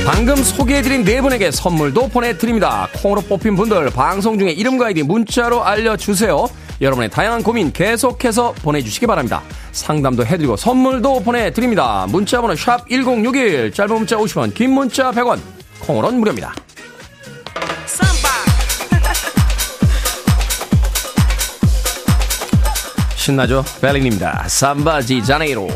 [0.07, 2.89] 방금 소개해드린 네 분에게 선물도 보내드립니다.
[2.95, 6.49] 콩으로 뽑힌 분들 방송 중에 이름과 아이디 문자로 알려주세요.
[6.81, 9.43] 여러분의 다양한 고민 계속해서 보내주시기 바랍니다.
[9.73, 12.07] 상담도 해드리고 선물도 보내드립니다.
[12.09, 15.39] 문자번호 샵 1061, 짧은 문자 50원, 긴 문자 100원,
[15.81, 16.55] 콩으로는 무료입니다.
[23.31, 23.65] 신나죠?
[23.81, 24.45] 벨링입니다.
[24.49, 25.69] 삼바지 자네이로.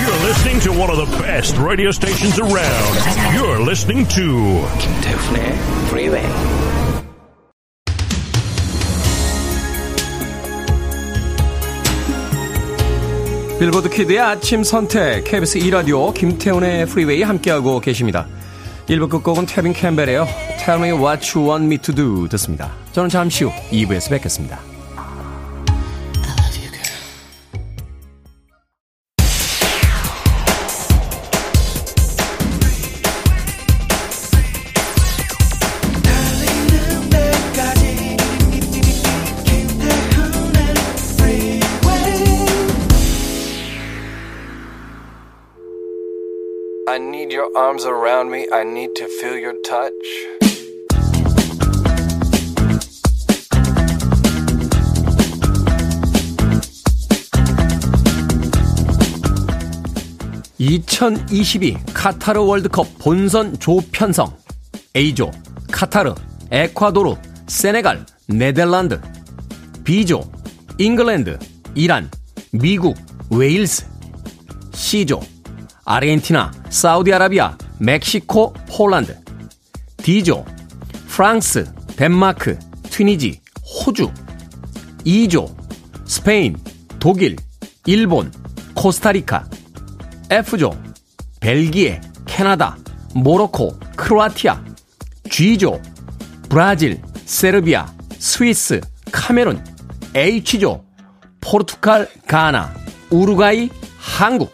[0.00, 2.98] You're listening to one of the best radio stations around.
[3.36, 5.52] You're listening to 김태훈의
[5.86, 6.26] Freeway.
[13.60, 18.26] 빌보드 키드의 아침 선택 KBS 2 라디오 김태훈의 프리웨이 함께하고 계십니다.
[18.88, 20.26] 1부 끝곡은 태빈 캠벨의
[20.58, 22.70] Tell Me What You Want Me To Do 듣습니다.
[22.92, 24.73] 저는 잠시 후 2부에서 뵙겠습니다.
[47.74, 48.46] Arms around me.
[48.52, 49.92] I need to feel your touch.
[60.58, 64.36] (2022) 카타르 월드컵 본선 조 편성
[64.94, 65.30] A조
[65.70, 66.14] 카타르,
[66.50, 67.16] 에콰도르,
[67.48, 69.00] 세네갈, 네덜란드
[69.82, 70.22] B조
[70.78, 71.38] 잉글랜드,
[71.74, 72.10] 이란,
[72.52, 72.96] 미국,
[73.30, 73.86] 웨일스
[74.72, 75.20] C조
[75.84, 79.18] 아르헨티나, 사우디아라비아, 멕시코, 폴란드.
[79.98, 80.44] D조,
[81.08, 82.58] 프랑스, 덴마크,
[82.90, 84.10] 튀니지, 호주.
[85.04, 85.54] E조,
[86.04, 86.56] 스페인,
[86.98, 87.36] 독일,
[87.86, 88.32] 일본,
[88.74, 89.48] 코스타리카.
[90.30, 90.70] F조,
[91.40, 92.76] 벨기에, 캐나다,
[93.14, 94.62] 모로코, 크로아티아.
[95.30, 95.80] G조,
[96.48, 97.86] 브라질, 세르비아,
[98.18, 99.62] 스위스, 카메룬.
[100.14, 100.84] H조,
[101.40, 102.74] 포르투갈, 가나,
[103.10, 104.52] 우루과이, 한국.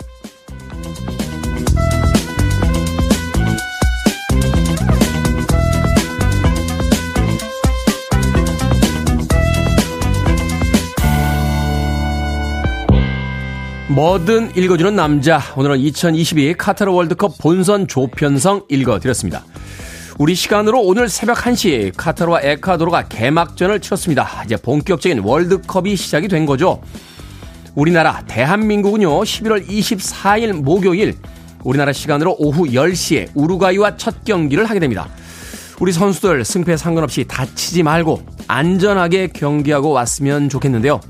[13.90, 15.40] 뭐든 읽어주는 남자.
[15.56, 19.44] 오늘은 2022 카타르 월드컵 본선 조편성 읽어드렸습니다.
[20.16, 24.44] 우리 시간으로 오늘 새벽 1시 카타르와 에콰도르가 개막전을 치렀습니다.
[24.44, 26.80] 이제 본격적인 월드컵이 시작이 된 거죠.
[27.74, 31.16] 우리나라 대한민국은요 11월 24일 목요일
[31.64, 35.08] 우리나라 시간으로 오후 10시에 우루과이와 첫 경기를 하게 됩니다.
[35.80, 41.00] 우리 선수들 승패 상관없이 다치지 말고 안전하게 경기하고 왔으면 좋겠는데요.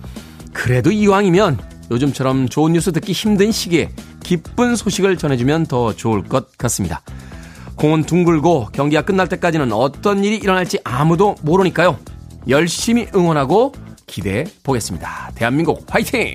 [0.54, 3.90] 그래도 이왕이면 요즘처럼 좋은 뉴스 듣기 힘든 시기에
[4.22, 7.02] 기쁜 소식을 전해주면 더 좋을 것 같습니다.
[7.76, 11.98] 공은 둥글고 경기가 끝날 때까지는 어떤 일이 일어날지 아무도 모르니까요.
[12.48, 13.72] 열심히 응원하고
[14.06, 15.32] 기대해 보겠습니다.
[15.34, 16.34] 대한민국 화이팅!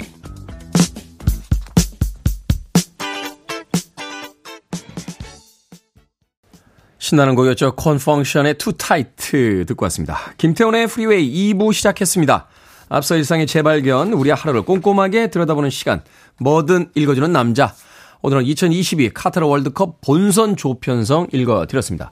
[6.97, 7.75] 신나는 곡이었죠.
[7.75, 10.17] Con Funk Shun의 Too Tight 듣고 왔습니다.
[10.39, 12.47] 김태훈의 프리웨이 2부 시작했습니다.
[12.89, 16.01] 앞서 일상의 재발견, 우리 하루를 꼼꼼하게 들여다보는 시간,
[16.39, 17.73] 뭐든 읽어주는 남자.
[18.21, 22.11] 오늘은 2022 카타르 월드컵 본선 조편성 읽어드렸습니다.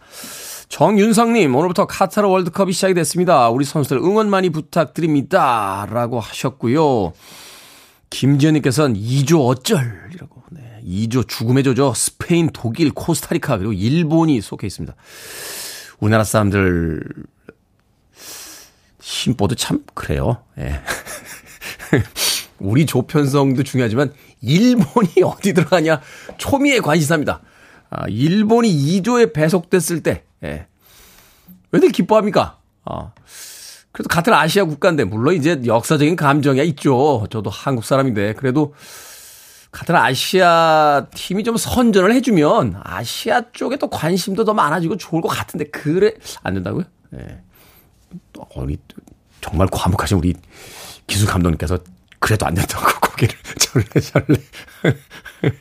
[0.70, 3.50] 정윤성님, 오늘부터 카타르 월드컵이 시작이 됐습니다.
[3.50, 5.88] 우리 선수들 응원 많이 부탁드립니다.
[5.90, 7.14] 라고 하셨고요.
[8.10, 10.44] 김지현님께서는 2조 어쩔 이라고.
[10.52, 11.94] 네, 2조 죽음의 조죠.
[11.96, 14.96] 스페인, 독일, 코스타리카, 그리고 일본이 속해 있습니다.
[16.00, 17.04] 우리나라 사람들
[19.04, 20.38] 심보도 참 그래요.
[20.58, 20.82] 예.
[22.58, 26.00] 우리 조편성도 중요하지만 일본이 어디 들어가냐
[26.38, 27.42] 초미의 관심사입니다.
[27.90, 30.68] 아, 일본이 2조에 배속됐을 때 예.
[31.74, 32.60] 왜들 기뻐합니까?
[32.86, 33.12] 아.
[33.92, 37.28] 그래도 같은 아시아 국가인데 물론 이제 역사적인 감정이 있죠.
[37.30, 38.74] 저도 한국 사람인데 그래도
[39.72, 45.66] 같은 아시아 팀이 좀 선전을 해주면 아시아 쪽에 또 관심도 더 많아지고 좋을 것 같은데
[45.66, 46.86] 그래 안 된다고요?
[47.20, 47.43] 예.
[48.56, 48.78] 우리
[49.42, 50.34] 정말 과묵하신 우리
[51.08, 51.80] 기술 감독님께서
[52.20, 54.42] 그래도 안 된다고 고개를 절레절레.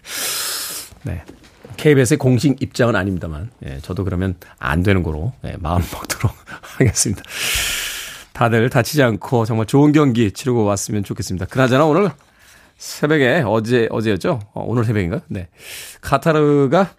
[1.05, 1.25] 네.
[1.77, 6.33] KBS의 공식 입장은 아닙니다만, 예, 저도 그러면 안 되는 거로 예, 마음 먹도록
[6.79, 7.23] 하겠습니다.
[8.33, 11.47] 다들 다치지 않고 정말 좋은 경기 치르고 왔으면 좋겠습니다.
[11.47, 12.11] 그나저나 오늘
[12.79, 14.40] 새벽에 어제 어제였죠?
[14.55, 15.23] 어, 오늘 새벽인가?
[15.29, 15.49] 네.
[16.01, 16.95] 카타르가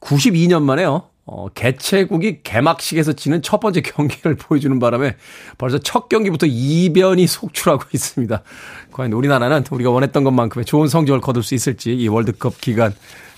[0.00, 1.10] 92년 만에요.
[1.30, 5.16] 어, 개최국이 개막식에서 치는 첫 번째 경기를 보여주는 바람에
[5.58, 8.42] 벌써 첫 경기부터 이변이 속출하고 있습니다.
[8.92, 12.94] 과연 우리나라는 우리가 원했던 것만큼의 좋은 성적을 거둘 수 있을지 이 월드컵 기간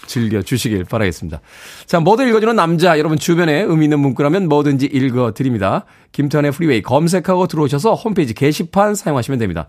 [0.06, 1.40] 즐겨 주시길 바라겠습니다.
[1.86, 5.84] 자, 뭐든 읽어주는 남자, 여러분 주변에 의미 있는 문구라면 뭐든지 읽어드립니다.
[6.12, 9.68] 김태훈의 프리웨이 검색하고 들어오셔서 홈페이지 게시판 사용하시면 됩니다.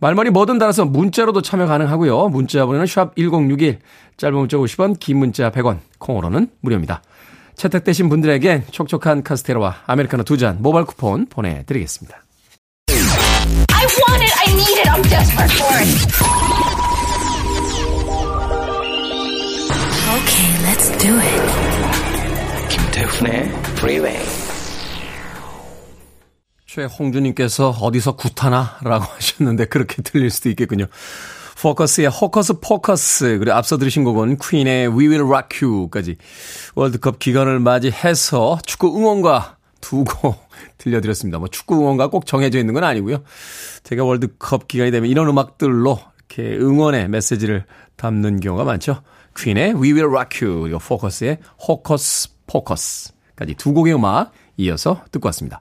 [0.00, 2.28] 말머리 뭐든 달아서 문자로도 참여 가능하고요.
[2.28, 3.78] 문자 번호는 샵 1061,
[4.16, 7.02] 짧은 문자 50원, 긴 문자 100원, 콩으로는 무료입니다.
[7.56, 12.22] 채택되신 분들에게 촉촉한 카스테라와 아메리카노 두 잔 모바일 쿠폰 보내드리겠습니다.
[12.88, 17.06] I want it, I need it, I'm desperate for it.
[20.16, 21.42] Okay, let's do it.
[22.68, 24.18] 김태훈의 Freeway.
[26.66, 30.86] 최홍주님께서 어디서 구타나라고 하셨는데 그렇게 들릴 수도 있겠군요.
[31.66, 36.14] 포커스의 호커스 포커스 그리고 앞서 들으신 곡은 퀸의 We Will Rock You까지
[36.76, 40.36] 월드컵 기간을 맞이해서 축구 응원과 두곡
[40.78, 41.40] 들려드렸습니다.
[41.40, 43.24] 뭐 축구 응원가 꼭 정해져 있는 건 아니고요.
[43.82, 45.98] 제가 월드컵 기간이 되면 이런 음악들로
[46.30, 47.64] 이렇게 응원의 메시지를
[47.96, 49.02] 담는 경우가 많죠.
[49.36, 55.60] 퀸의 We Will Rock You 그리고 포커스의 Hocus Pocus까지 두 곡의 음악 이어서 듣고 왔습니다.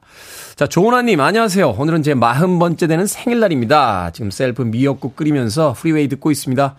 [0.56, 1.70] 자, 조은아님, 안녕하세요.
[1.72, 4.12] 오늘은 제 40번째 되는 생일날입니다.
[4.12, 6.76] 지금 셀프 미역국 끓이면서 프리웨이 듣고 있습니다.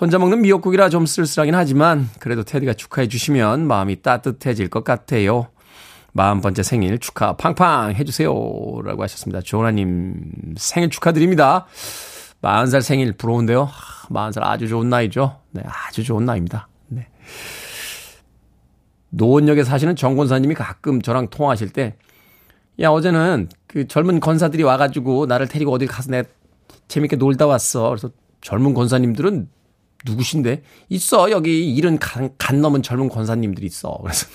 [0.00, 5.48] 혼자 먹는 미역국이라 좀 쓸쓸하긴 하지만 그래도 테디가 축하해 주시면 마음이 따뜻해질 것 같아요.
[6.16, 8.30] 40번째 생일 축하 팡팡 해주세요.
[8.84, 9.40] 라고 하셨습니다.
[9.40, 11.66] 조은아님 생일 축하드립니다.
[12.42, 13.68] 40살 생일 부러운데요.
[14.08, 15.38] 40살 아주 좋은 나이죠.
[15.52, 16.68] 네, 아주 좋은 나이입니다.
[16.88, 17.08] 네.
[19.12, 21.96] 노원역에 사시는 정 권사님이 가끔 저랑 통화하실 때,
[22.80, 26.24] 야, 어제는 그 젊은 권사들이 와가지고 나를 데리고 어딜 가서 내
[26.88, 27.90] 재밌게 놀다 왔어.
[27.90, 29.48] 그래서 젊은 권사님들은
[30.04, 30.62] 누구신데?
[30.88, 31.30] 있어.
[31.30, 33.98] 여기 일은 간, 간 넘은 젊은 권사님들이 있어.
[34.02, 34.26] 그래서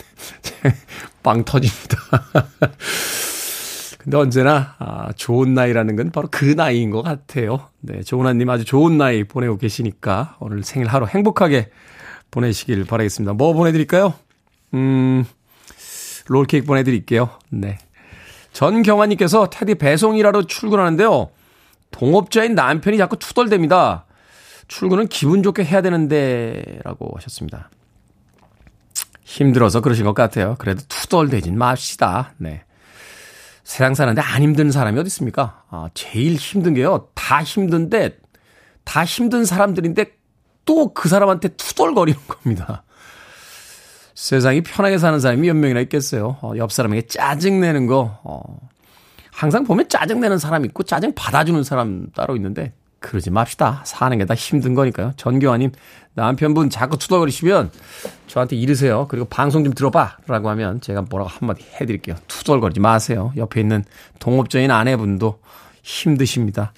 [1.24, 1.98] 빵 터집니다.
[4.00, 7.68] 근데 언제나 아, 좋은 나이라는 건 바로 그 나이인 것 같아요.
[7.82, 11.72] 네, 조은아님 아주 좋은 나이 보내고 계시니까 오늘 생일 하루 행복하게
[12.32, 13.34] 보내시길 바라겠습니다.
[13.34, 14.14] 뭐 보내드릴까요?
[14.74, 15.26] 음,
[16.28, 17.30] 롤케이크 보내드릴게요.
[17.50, 17.78] 네.
[18.54, 21.30] 전경환님께서 테디 배송이라로 출근하는데요.
[21.92, 24.04] 동업자인 남편이 자꾸 투덜댑니다.
[24.68, 27.70] 출근은 기분 좋게 해야 되는데, 라고 하셨습니다.
[29.24, 30.56] 힘들어서 그러신 것 같아요.
[30.58, 32.34] 그래도 투덜대진 맙시다.
[32.38, 32.64] 네.
[33.64, 35.64] 세상 사는데 안 힘든 사람이 어디 있습니까?
[35.70, 37.10] 아, 제일 힘든 게요.
[37.14, 38.18] 다 힘든데,
[38.84, 40.18] 다 힘든 사람들인데
[40.66, 42.84] 또 그 사람한테 투덜거리는 겁니다.
[44.18, 46.38] 세상이 편하게 사는 사람이 몇 명이나 있겠어요.
[46.42, 48.42] 어, 옆 사람에게 짜증내는 거, 어,
[49.32, 53.84] 항상 보면 짜증내는 사람 있고 짜증 받아주는 사람 따로 있는데 그러지 맙시다.
[53.86, 55.14] 사는 게 다 힘든 거니까요.
[55.18, 55.72] 전교환님
[56.16, 57.70] 남편분 자꾸 투덜거리시면
[58.26, 59.06] 저한테 이르세요.
[59.08, 60.18] 그리고 방송 좀 들어봐.
[60.26, 62.16] 라고 하면 제가 뭐라고 한마디 해드릴게요.
[62.28, 63.32] 투덜거리지 마세요.
[63.38, 63.84] 옆에 있는
[64.18, 65.40] 동업자인 아내분도
[65.84, 66.74] 힘드십니다.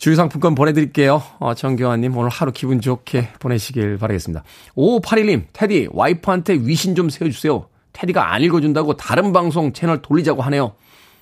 [0.00, 1.22] 주유상품권 보내드릴게요.
[1.40, 4.42] 어, 정교환님 오늘 하루 기분 좋게 보내시길 바라겠습니다.
[4.74, 7.66] 5581님, 테디 와이프한테 위신 좀 세워주세요.
[7.92, 10.72] 테디가 안 읽어준다고 다른 방송 채널 돌리자고 하네요.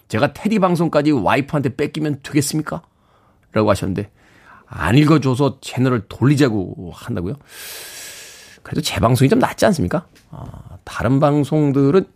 [0.06, 2.82] 제가 테디 방송까지 와이프한테 뺏기면 되겠습니까?
[3.50, 4.10] 라고 하셨는데
[4.66, 7.34] 안 읽어줘서 채널을 돌리자고 한다고요?
[8.62, 10.06] 그래도 제 방송이 좀 낫지 않습니까?
[10.30, 10.46] 아,
[10.84, 12.06] 다른 방송들은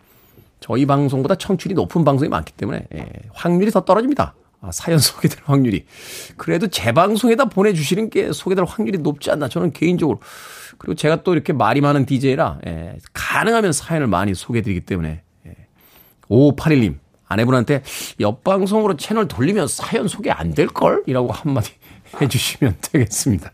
[0.60, 4.34] 저희 방송보다 청출이 높은 방송이 많기 때문에 예, 확률이 더 떨어집니다.
[4.62, 5.84] 아, 사연 소개될 확률이.
[6.36, 10.20] 그래도 제 방송에다 보내주시는 게 소개될 확률이 높지 않나 저는 개인적으로.
[10.78, 15.56] 그리고 제가 또 이렇게 말이 많은 DJ라 예, 가능하면 사연을 많이 소개해드리기 때문에 예.
[16.30, 17.82] 5581님 아내분한테
[18.20, 21.04] 옆방송으로 채널 돌리면 사연 소개 안 될걸?
[21.06, 21.72] 이라고 한마디
[22.20, 23.52] 해주시면 되겠습니다.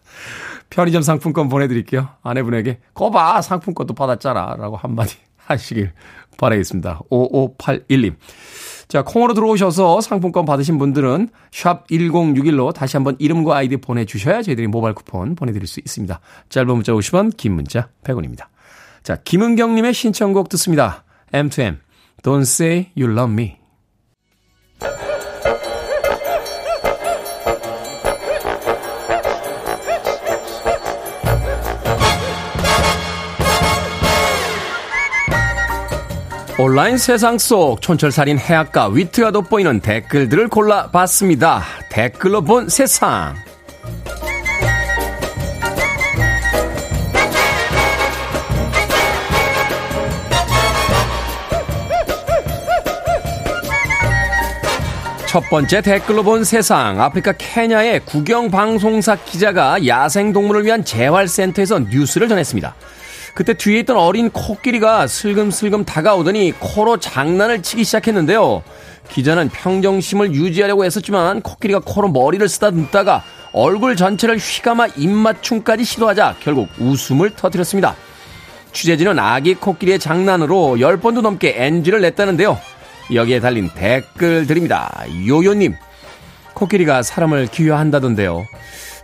[0.69, 2.09] 편의점 상품권 보내드릴게요.
[2.23, 5.93] 아내분에게 거봐 상품권도 받았잖아 라고 한마디 하시길
[6.37, 7.01] 바라겠습니다.
[7.11, 8.15] 5581님.
[8.89, 14.95] 자, 콩으로 들어오셔서 상품권 받으신 분들은 샵 1061로 다시 한번 이름과 아이디 보내주셔야 저희들이 모바일
[14.95, 16.19] 쿠폰 보내드릴 수 있습니다.
[16.49, 18.47] 짧은 문자 50원, 긴 문자 100원입니다.
[19.03, 21.05] 자, 김은경님의 신청곡 듣습니다.
[21.33, 21.77] M2M,
[22.23, 23.58] Don't Say You Love Me.
[36.61, 41.63] 온라인 세상 속 촌철살인 해악과 위트가 돋보이는 댓글들을 골라봤습니다.
[41.89, 43.37] 댓글로 본 세상.
[55.29, 57.01] 첫 번째 댓글로 본 세상.
[57.01, 62.75] 아프리카 케냐의 국영 방송사 기자가 야생동물을 위한 재활센터에서 뉴스를 전했습니다.
[63.39, 68.65] 그때 뒤에 있던 어린 코끼리가 슬금슬금 다가오더니 코로 장난을 치기 시작했는데요.
[69.11, 73.23] 기자는 평정심을 유지하려고 했었지만 코끼리가 코로 머리를 쓰다듬다가
[73.53, 77.95] 얼굴 전체를 휘감아 입맞춤까지 시도하자 결국 웃음을 터뜨렸습니다.
[78.73, 82.59] 취재진은 아기 코끼리의 장난으로 10번도 넘게 NG를 냈다는데요.
[83.15, 85.05] 여기에 달린 댓글들입니다.
[85.29, 85.77] 요요님,
[86.55, 88.45] 코끼리가 사람을 귀여한다던데요.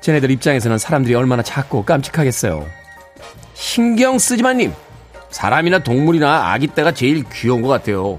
[0.01, 2.84] 쟤네들 입장에서는 사람들이 얼마나 작고 깜찍하겠어요.
[3.55, 4.75] 신경 쓰지마님,
[5.31, 8.19] 사람이나 동물이나 아기 때가 제일 귀여운 것 같아요.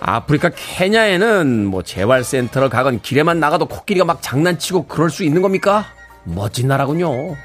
[0.00, 5.86] 아프리카 케냐에는 뭐 재활센터를 가건 길에만 나가도 코끼리가 막 장난치고 그럴 수 있는 겁니까?
[6.24, 7.36] 멋진 나라군요.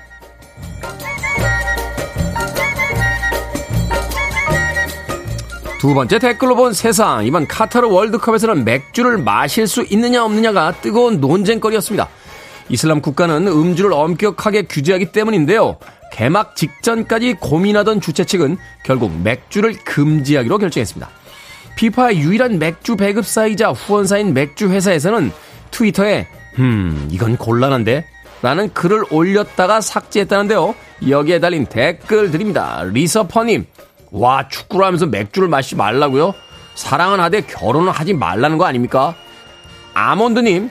[5.79, 7.25] 두 번째 댓글로 본 세상.
[7.25, 12.07] 이번 카타르 월드컵에서는 맥주를 마실 수 있느냐 없느냐가 뜨거운 논쟁거리였습니다.
[12.69, 15.77] 이슬람 국가는 음주를 엄격하게 규제하기 때문인데요.
[16.11, 21.09] 개막 직전까지 고민하던 주최 측은 결국 맥주를 금지하기로 결정했습니다.
[21.75, 25.31] 피파의 유일한 맥주 배급사이자 후원사인 맥주 회사에서는
[25.71, 26.27] 트위터에
[26.59, 28.05] 음 이건 곤란한데
[28.41, 30.75] 라는 글을 올렸다가 삭제했다는데요.
[31.07, 32.83] 여기에 달린 댓글 드립니다.
[32.83, 33.65] 리서퍼님
[34.11, 36.33] 와 축구를 하면서 맥주를 마시지 말라고요?
[36.75, 39.15] 사랑은 하되 결혼을 하지 말라는 거 아닙니까?
[39.93, 40.69] 아몬드님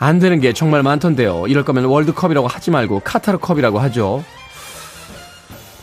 [0.00, 1.46] 안 되는 게 정말 많던데요.
[1.46, 4.24] 이럴 거면 월드컵이라고 하지 말고 카타르컵이라고 하죠.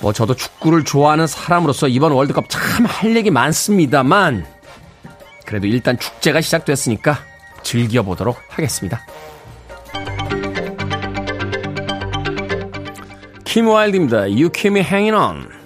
[0.01, 4.45] 뭐 저도 축구를 좋아하는 사람으로서 이번 월드컵 참 할 얘기 많습니다만
[5.45, 7.19] 그래도 일단 축제가 시작됐으니까
[7.63, 9.01] 즐겨보도록 하겠습니다.
[13.45, 14.21] 킴 와일드입니다.
[14.23, 15.56] You keep me hanging on.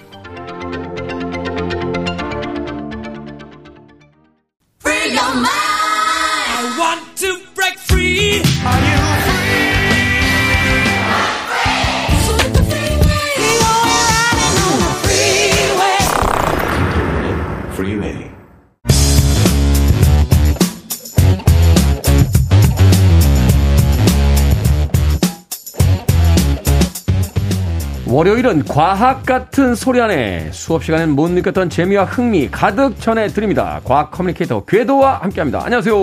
[28.21, 33.81] 월요일은 과학 같은 소리 안에 수업 시간엔 못 느꼈던 재미와 흥미 가득 전해드립니다.
[33.83, 35.65] 과학 커뮤니케이터 궤도와 함께합니다.
[35.65, 35.95] 안녕하세요.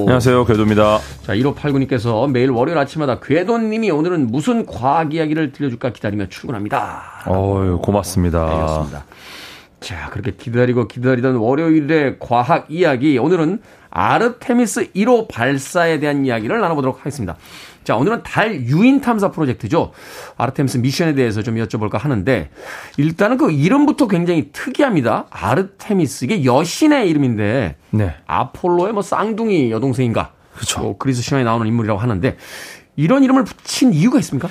[0.00, 0.44] 안녕하세요.
[0.44, 0.98] 궤도입니다.
[1.22, 7.24] 자, 1589님께서 매일 월요일 아침마다 궤도님이 오늘은 무슨 과학 이야기를 들려줄까 기다리며 출근합니다.
[7.28, 8.50] 어유 고맙습니다.
[8.50, 9.04] 알겠습니다.
[9.80, 13.16] 자, 그렇게 기다리고 기다리던 월요일의 과학 이야기.
[13.16, 17.36] 오늘은 아르테미스 1호 발사에 대한 이야기를 나눠보도록 하겠습니다.
[17.84, 19.92] 자, 오늘은 달 유인 탐사 프로젝트죠.
[20.36, 22.50] 아르테미스 미션에 대해서 좀 여쭤볼까 하는데
[22.96, 25.26] 일단은 그 이름부터 굉장히 특이합니다.
[25.30, 28.14] 아르테미스 이게 여신의 이름인데 네.
[28.26, 30.32] 아폴로의 뭐 쌍둥이 여동생인가?
[30.54, 30.80] 그쵸.
[30.80, 32.36] 뭐 그리스 신화에 나오는 인물이라고 하는데
[32.94, 34.48] 이런 이름을 붙인 이유가 있습니까?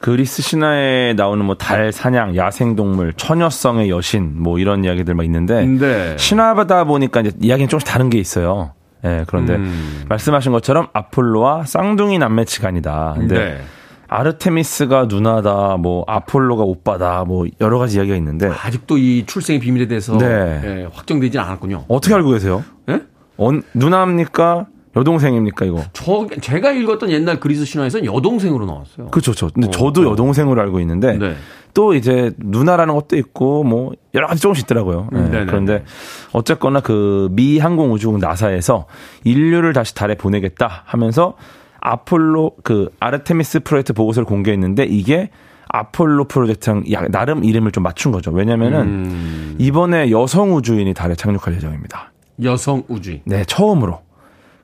[0.00, 5.64] 그리스 신화에 나오는 뭐 달 사냥, 야생 동물, 처녀성의 여신 뭐 이런 이야기들 막 있는데
[5.66, 6.16] 네.
[6.18, 8.72] 신화다 보니까 이제 이야기는 조금씩 다른 게 있어요.
[9.04, 10.04] 예, 그런데 음.
[10.08, 13.14] 말씀하신 것처럼 아폴로와 쌍둥이 남매치간이다.
[13.18, 13.60] 근데 네.
[14.08, 20.16] 아르테미스가 누나다, 뭐 아폴로가 오빠다, 뭐 여러 가지 이야기가 있는데 아직도 이 출생의 비밀에 대해서
[20.18, 20.60] 네.
[20.64, 21.86] 예, 확정되진 않았군요.
[21.88, 22.62] 어떻게 알고 계세요?
[22.90, 23.00] 예?
[23.38, 24.66] 어, 누나입니까?
[24.96, 25.82] 여동생입니까 이거?
[25.92, 29.06] 저 제가 읽었던 옛날 그리스 신화에서는 여동생으로 나왔어요.
[29.10, 29.48] 그렇죠, 저.
[29.48, 30.12] 근데 어, 저도 어.
[30.12, 31.34] 여동생으로 알고 있는데 네.
[31.74, 35.08] 또 이제 누나라는 것도 있고 뭐 여러 가지 조금씩 있더라고요.
[35.12, 35.46] 네, 음, 네네.
[35.46, 35.84] 그런데
[36.32, 38.86] 어쨌거나 그 미 항공우주국 나사에서
[39.24, 41.34] 인류를 다시 달에 보내겠다 하면서
[41.80, 45.30] 아폴로 그 아르테미스 프로젝트 보고서를 공개했는데 이게
[45.68, 48.30] 아폴로 프로젝트랑 야- 나름 이름을 좀 맞춘 거죠.
[48.30, 52.12] 왜냐면은 음, 이번에 여성 우주인이 달에 착륙할 예정입니다.
[52.44, 53.20] 여성 우주인.
[53.24, 54.00] 네, 처음으로.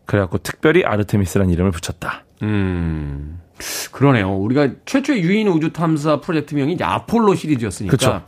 [0.09, 2.25] 그래갖고 특별히 아르테미스라는 이름을 붙였다.
[2.43, 3.41] 음.
[3.93, 4.33] 그러네요.
[4.37, 8.23] 우리가 최초의 유인 우주 탐사 프로젝트명이 이제 아폴로 시리즈였으니까 그쵸.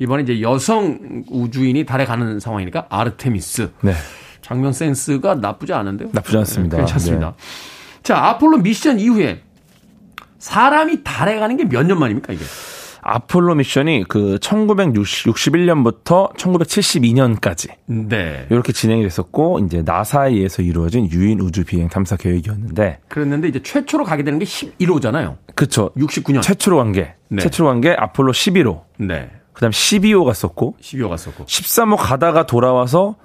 [0.00, 3.70] 이번에 이제 여성 우주인이 달에 가는 상황이니까 아르테미스.
[3.82, 3.94] 네.
[4.40, 6.08] 장면 센스가 나쁘지 않은데요.
[6.12, 6.78] 나쁘지 않습니다.
[6.78, 7.34] 네, 괜찮습니다.
[7.36, 7.42] 네.
[8.02, 9.42] 자, 아폴로 미션 이후에
[10.40, 12.44] 사람이 달에 가는 게 몇 년 만입니까, 이게?
[13.02, 18.46] 아폴로 미션이 그 1961년부터 1972년까지 네.
[18.50, 24.04] 이렇게 진행이 됐었고 이제 나사에 의해서 이루어진 유인 우주 비행 탐사 계획이었는데 그랬는데 이제 최초로
[24.04, 25.36] 가게 되는 게 11호잖아요.
[25.54, 26.42] 그쵸 69년.
[26.42, 27.42] 최초로 간 게 네.
[27.42, 29.30] 최초로 간 게 아폴로 11호 네.
[29.52, 31.44] 그다음 12호 갔었고 12호 갔었고.
[31.44, 33.16] 13호 가다가 돌아와서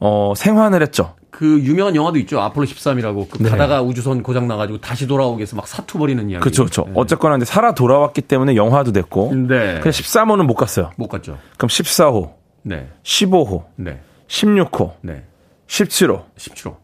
[0.00, 1.14] 어 생환을 했죠.
[1.40, 2.38] 그 유명한 영화도 있죠.
[2.38, 3.26] 아폴로 13이라고.
[3.30, 3.48] 그 네.
[3.48, 6.42] 가다가 우주선 고장 나가지고 다시 돌아오기 위해서 막 사투 벌이는 이야기.
[6.42, 6.84] 그렇죠, 그렇죠.
[6.84, 6.92] 네.
[6.96, 9.32] 어쨌거나 근데 살아 돌아왔기 때문에 영화도 됐고.
[9.34, 9.80] 네.
[9.80, 10.90] 그래 13호는 못 갔어요.
[10.98, 11.38] 못 갔죠.
[11.56, 12.34] 그럼 14호,
[12.64, 12.90] 네.
[13.04, 14.02] 15호, 네.
[14.28, 15.24] 16호, 네.
[15.66, 16.76] 17호 17호.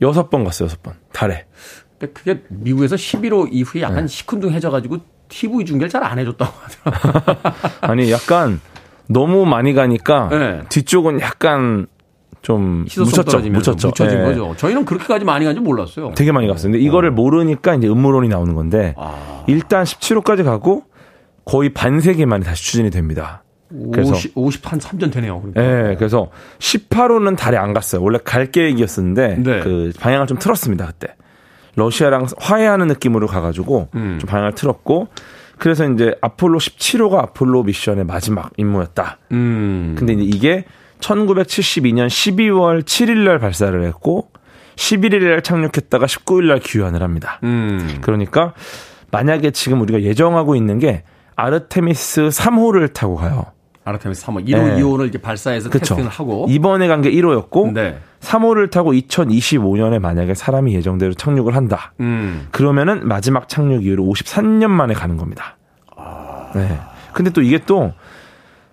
[0.00, 0.94] 여섯 번 갔어요, 여섯 번.
[1.12, 1.44] 달에.
[1.98, 3.86] 근데 그게 미국에서 11호 이후에 네.
[3.86, 4.96] 약간 시큰둥해져가지고
[5.28, 7.52] TV 중계를 잘 안 해줬다고 하더라고요.
[7.82, 8.62] 아니 약간
[9.10, 10.62] 너무 많이 가니까 네.
[10.70, 11.86] 뒤쪽은 약간
[12.42, 13.38] 좀 묻혔죠.
[13.38, 13.88] 묻혔죠.
[13.88, 14.22] 묻혀진 예.
[14.22, 14.54] 거죠.
[14.56, 16.12] 저희는 그렇게까지 많이 간지 몰랐어요.
[16.16, 16.72] 되게 많이 갔어요.
[16.72, 19.44] 근데 이거를 모르니까 이제 음모론이 나오는 건데 아.
[19.46, 20.84] 일단 17호까지 가고
[21.44, 23.42] 거의 반세기 만에 다시 추진이 됩니다.
[23.92, 25.40] 그래서 50, 50, 한 3전 되네요.
[25.40, 25.90] 그러니까.
[25.90, 28.02] 예, 그래서 18호는 달에 안 갔어요.
[28.02, 29.60] 원래 갈 계획이었었는데 네.
[29.60, 31.14] 그 방향을 좀 틀었습니다 그때.
[31.76, 34.18] 러시아랑 화해하는 느낌으로 가가지고 음.
[34.20, 35.08] 좀 방향을 틀었고
[35.58, 39.18] 그래서 이제 아폴로 17호가 아폴로 미션의 마지막 임무였다.
[39.32, 39.94] 음.
[39.96, 40.64] 근데 이제 이게
[41.00, 44.28] 1972년 12월 7일 날 발사를 했고
[44.76, 47.38] 11일 날 착륙했다가 19일 날 귀환을 합니다.
[47.44, 47.98] 음.
[48.00, 48.54] 그러니까
[49.10, 51.02] 만약에 지금 우리가 예정하고 있는 게
[51.36, 53.46] 아르테미스 3호를 타고 가요.
[53.84, 54.46] 아르테미스 3호.
[54.46, 54.82] 1호, 네.
[54.82, 55.94] 2호를 이제 발사해서 그쵸.
[55.96, 56.46] 테스팅을 하고.
[56.48, 57.98] 이번에 간 게 1호였고 네.
[58.20, 61.92] 3호를 타고 2025년에 만약에 사람이 예정대로 착륙을 한다.
[62.00, 62.46] 음.
[62.52, 65.56] 그러면은 마지막 착륙 이후로 53년 만에 가는 겁니다.
[66.54, 66.78] 네.
[67.12, 67.92] 근데 또 이게 또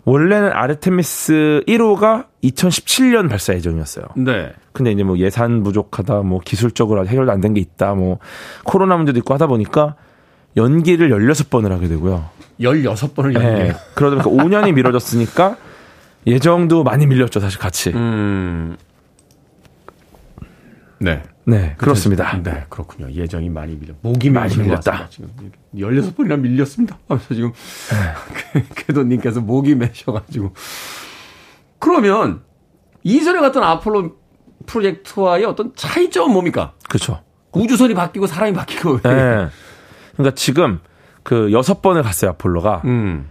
[0.08, 4.06] 원래는 아르테미스 1호가 2017년 발사 예정이었어요.
[4.16, 4.54] 네.
[4.72, 8.20] 근데 이제 뭐 예산 부족하다, 뭐 기술적으로 해결도 안 된 게 있다, 뭐
[8.64, 9.96] 코로나 문제도 있고 하다 보니까
[10.56, 12.24] 연기를 16번을 하게 되고요.
[12.62, 13.44] 16번을 네.
[13.44, 13.74] 연기해요.
[13.96, 15.58] 그러다 보니까 5년이 미뤄졌으니까
[16.26, 17.90] 예정도 많이 밀렸죠, 사실 같이.
[17.90, 18.78] 음.
[21.00, 21.24] 네.
[21.46, 22.42] 네, 그렇습니다.
[22.44, 23.10] 네, 그렇군요.
[23.12, 23.94] 예정이 많이 밀려.
[24.02, 25.08] 목이 많이 밀렸다.
[25.10, 25.32] 지금
[25.74, 26.98] 16번이나 밀렸습니다.
[27.08, 27.54] 하면서 지금
[28.76, 30.54] 궤도 님께서 목이 매셔 가지고.
[31.80, 32.42] 그러면
[33.04, 34.18] 이전에 갔던 아폴로
[34.66, 36.74] 프로젝트와의 어떤 차이점은 뭡니까?
[36.90, 37.22] 그렇죠.
[37.54, 39.02] 우주선이 바뀌고 사람이 바뀌고.
[39.02, 39.48] 네.
[40.14, 40.80] 그러니까 지금
[41.24, 42.82] 그 여섯 번을 갔어요, 아폴로가.
[42.86, 43.30] 음,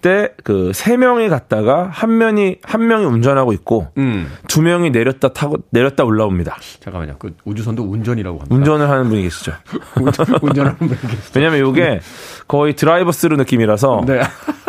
[0.00, 4.30] 그때 그 세 명이 갔다가 한 명이 한 명이 운전하고 있고 음.
[4.46, 6.56] 두 명이 내렸다 타고 내렸다 올라옵니다.
[6.80, 7.16] 잠깐만요.
[7.18, 8.54] 그 우주선도 운전이라고 합니다.
[8.54, 9.52] 운전을 하는 분이 계시죠.
[10.00, 11.32] 운전, 운전하는 분이 계시죠.
[11.34, 12.00] 왜냐면 이게
[12.46, 14.20] 거의 드라이버 스루 느낌이라서 네.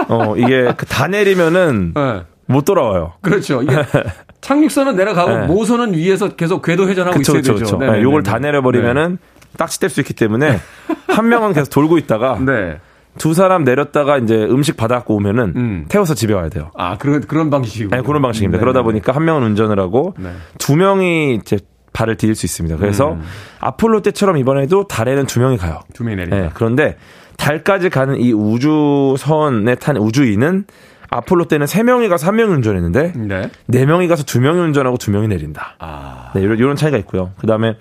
[0.08, 2.22] 어 이게 그 다 내리면은 네.
[2.48, 3.14] 못 돌아와요.
[3.22, 3.62] 그렇죠.
[3.62, 3.76] 이게
[4.42, 5.46] 착륙선은 내려가고 네.
[5.48, 7.66] 모선은 위에서 계속 궤도 회전하고 그쵸, 있어야 그쵸, 되죠.
[7.66, 7.78] 그쵸.
[7.78, 7.98] 네네네.
[8.00, 9.20] 네, 요걸 다 내려버리면은
[9.58, 10.60] 딱지 뗄 수 있기 때문에
[11.08, 12.80] 한 명은 계속 돌고 있다가 네.
[13.20, 15.86] 두 사람 내렸다가 이제 음식 받아갖고 오면은 음.
[15.90, 16.72] 태워서 집에 와야 돼요.
[16.76, 17.96] 아, 그런, 그런 방식이고.
[17.96, 18.58] 네, 그런 방식입니다.
[18.58, 20.32] 네, 그러다 네, 보니까 한 명은 운전을 하고 네.
[20.58, 21.60] 두 명이 이제
[21.94, 22.78] 발을 디딜 수 있습니다.
[22.78, 23.22] 그래서 음.
[23.60, 25.82] 아폴로 때처럼 이번에도 달에는 두 명이 가요.
[25.94, 26.36] 두 명이 내린다.
[26.36, 26.98] 네, 그런데
[27.38, 30.66] 달까지 가는 이 우주선에 탄 우주인은
[31.10, 33.50] 아폴로 때는 세 명이 가서 한 명이 운전했는데 네.
[33.66, 35.76] 네 명이 가서 두 명이 운전하고 두 명이 내린다.
[35.80, 36.32] 아.
[36.36, 37.32] 네, 이런, 이런 차이가 있고요.
[37.40, 37.76] 그 다음에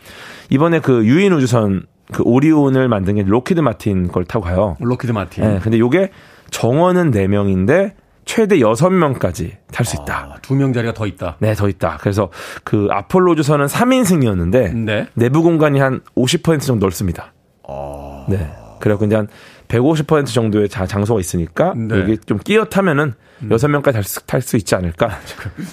[0.51, 1.82] 이번에 그 유인 우주선
[2.12, 4.76] 그 오리온을 만든 게 록히드 마틴 걸 타고 가요.
[4.80, 5.44] 록히드 마틴.
[5.44, 6.11] 예, 근데 요게
[6.50, 7.92] 정원은 4명인데
[8.24, 10.34] 최대 6명까지 탈 수 있다.
[10.34, 11.36] 아, 두명 자리가 더 있다.
[11.38, 11.98] 네, 더 있다.
[12.00, 12.30] 그래서
[12.62, 15.06] 그 아폴로 우주선은 3인승이었는데 네.
[15.14, 17.32] 내부 공간이 한 50% 정도 넓습니다.
[17.62, 18.26] 어.
[18.28, 18.50] 네.
[18.80, 19.28] 그래갖고 이제 한
[19.68, 21.98] 150% 정도의 자, 장소가 있으니까 네.
[22.00, 23.14] 여기 좀 끼어 타면은
[23.50, 25.11] 여섯 명까지 탈 수, 탈수 있지 않을까.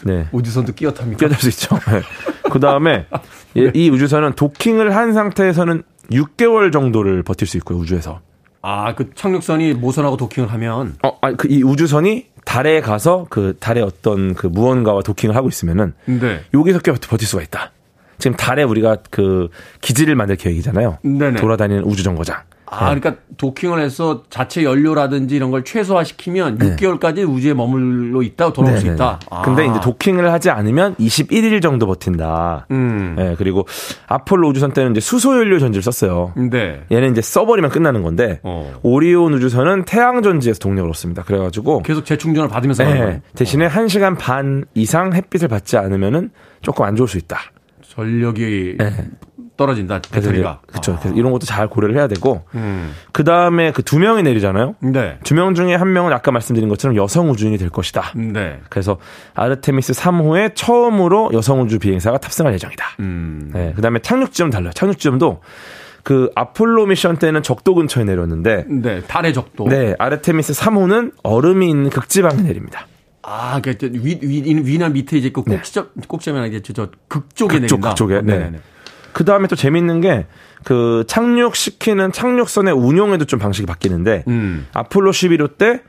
[0.06, 0.28] 네.
[0.32, 1.18] 우주선도 끼어 탑니까?
[1.18, 1.78] 끼어들 수 있죠.
[1.92, 2.02] 네.
[2.52, 3.08] 그 다음에
[3.74, 8.22] 이 우주선은 도킹을 한 상태에서는 6개월 정도를 버틸 수 있고요, 우주에서.
[8.62, 13.84] 아, 그 착륙선이 모선하고 도킹을 하면 어, 아니, 그 이 우주선이 달에 가서 그 달의
[13.84, 16.42] 어떤 그 무언가와 도킹을 하고 있으면은 네.
[16.54, 17.72] 여기서 꽤 버틸 수가 있다.
[18.18, 19.50] 지금 달에 우리가 그
[19.82, 21.00] 기지를 만들 계획이잖아요.
[21.04, 21.40] 네네.
[21.40, 22.38] 돌아다니는 우주 정거장.
[22.68, 28.84] 아, 그러니까 도킹을 해서 자체 연료라든지 이런 걸 최소화시키면 6개월까지 우주에 머물러 있다 돌아올 수
[28.86, 28.96] 네네네.
[28.96, 29.20] 있다.
[29.30, 29.42] 아.
[29.42, 32.68] 근데 이제 도킹을 하지 않으면 21일 정도 버틴다.
[32.72, 33.16] 음.
[33.20, 33.68] 예, 그리고
[34.08, 36.34] 아폴로 우주선 때는 이제 수소 연료 전지를 썼어요.
[36.52, 36.82] 네.
[36.92, 38.74] 얘는 이제 써버리면 끝나는 건데 어.
[38.84, 41.24] 오리온 우주선은 태양 전지에서 동력을 얻습니다.
[41.24, 43.20] 그래가지고 계속 재충전을 받으면서 가는 네, 거예요.
[43.36, 47.40] 대신에 1시간 반 이상 햇빛을 받지 않으면은 조금 안 좋을 수 있다.
[47.88, 49.08] 전력이 네.
[49.58, 50.02] 떨어진다.
[50.10, 50.60] 그래서 배터리가.
[50.68, 50.98] 그렇죠.
[51.02, 52.94] 그래서 이런 것도 잘 고려를 해야 되고 음.
[53.12, 54.76] 그 다음에 그 두 명이 내리잖아요.
[54.80, 55.18] 네.
[55.24, 58.12] 두 명 중에 한 명은 아까 말씀드린 것처럼 여성 우주인이 될 것이다.
[58.16, 58.60] 네.
[58.70, 58.98] 그래서
[59.34, 62.86] 아르테미스 3호에 처음으로 여성 우주 비행사가 탑승할 예정이다.
[63.00, 63.52] 음.
[63.54, 64.72] 네, 그 다음에 착륙 지점 달라요.
[64.74, 65.42] 착륙 지점도
[66.04, 69.02] 그 아폴로 미션 때는 적도 근처에 내렸는데 네.
[69.02, 69.68] 달의 적도.
[69.68, 72.88] 네, 아르테미스 3호는 얼음이 있는 극지방에 내립니다.
[73.28, 77.78] 아, 그 위, 위, 위나 밑에 이제 그 꼭지점, 꼭지점이 이제 저, 저 극쪽에 극쪽,
[77.80, 77.90] 내린다.
[77.90, 78.38] 극쪽에, 네.
[78.38, 78.60] 네네네.
[79.16, 80.28] 그 다음에 또 재밌는 게
[80.66, 84.68] 그 착륙시키는 착륙선의 운용에도 좀 방식이 바뀌는데 음.
[84.74, 85.82] 아폴로 11호 때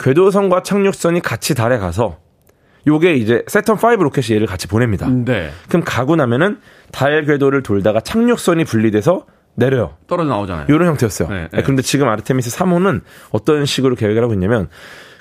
[0.00, 2.18] 궤도선과 착륙선이 같이 달에 가서
[2.86, 5.06] 요게 이제 새턴 5 로켓이 얘를 같이 보냅니다.
[5.08, 5.50] 네.
[5.68, 6.58] 그럼 가고 나면은
[6.90, 9.98] 달 궤도를 돌다가 착륙선이 분리돼서 내려요.
[10.08, 10.66] 떨어져 나오잖아요.
[10.70, 11.28] 이런 형태였어요.
[11.28, 11.62] 네, 네, 네.
[11.62, 14.68] 그런데 지금 아르테미스 3호는 어떤 식으로 계획을 하고 있냐면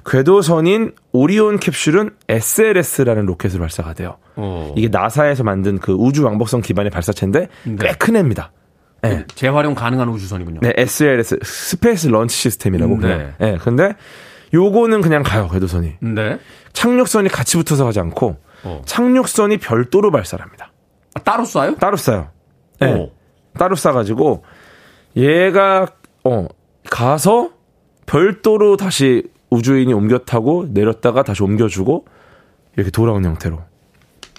[0.05, 4.17] 궤도선인 오리온 캡슐은 SLS라는 로켓으로 발사가 돼요.
[4.35, 4.73] 어.
[4.77, 7.47] 이게 나사에서 만든 그 우주 왕복선 기반의 발사체인데
[7.79, 8.51] 꽤 큰 애입니다.
[9.03, 9.25] 네.
[9.33, 10.59] 재활용 가능한 우주선이군요.
[10.61, 13.01] 네, SLS Space Launch System이라고 네.
[13.01, 13.33] 그냥.
[13.39, 13.57] 네.
[13.61, 13.95] 근데
[14.53, 15.95] 요거는 그냥 가요 궤도선이.
[16.01, 16.39] 네.
[16.73, 18.81] 착륙선이 같이 붙어서 가지 않고 어.
[18.85, 20.71] 착륙선이 별도로 발사를 합니다.
[21.13, 21.79] 아, 따로 쏴요?
[21.79, 22.29] 따로 쏴요.
[22.79, 22.93] 네.
[22.93, 23.11] 오.
[23.57, 24.41] 따로 쏴가지고
[25.17, 25.87] 얘가
[26.23, 26.47] 어
[26.89, 27.51] 가서
[28.05, 32.05] 별도로 다시 우주인이 옮겨 타고 내렸다가 다시 옮겨주고
[32.75, 33.59] 이렇게 돌아오는 형태로.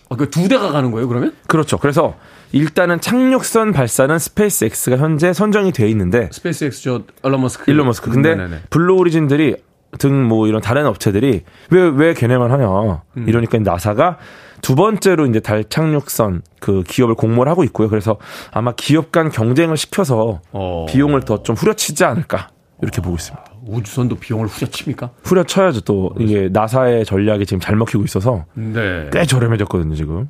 [0.08, 1.32] 아, 그 두 대가 가는 거예요, 그러면?
[1.46, 1.78] 그렇죠.
[1.78, 2.14] 그래서
[2.52, 7.70] 일단은 착륙선 발사는 스페이스 X가 현재 선정이 돼 있는데 스페이스X 저 일론 머스크.
[7.70, 8.10] 일론 머스크.
[8.10, 8.62] 근데 네네네.
[8.70, 9.56] 블루 오리진들이
[9.98, 13.28] 등 뭐 이런 다른 업체들이 왜 왜 걔네만 하냐 음.
[13.28, 14.16] 이러니까 나사가
[14.62, 17.88] 두 번째로 이제 달 착륙선 그 기업을 공모를 하고 있고요.
[17.90, 18.16] 그래서
[18.52, 20.86] 아마 기업 간 경쟁을 시켜서 어.
[20.88, 22.48] 비용을 더 좀 후려치지 않을까
[22.80, 23.44] 이렇게 보고 있습니다.
[23.66, 25.10] 우주선도 비용을 후려칩니까?
[25.24, 29.08] 후려쳐야죠 또 이게 나사의 전략이 지금 잘 먹히고 있어서 네.
[29.12, 30.28] 꽤 저렴해졌거든요 지금.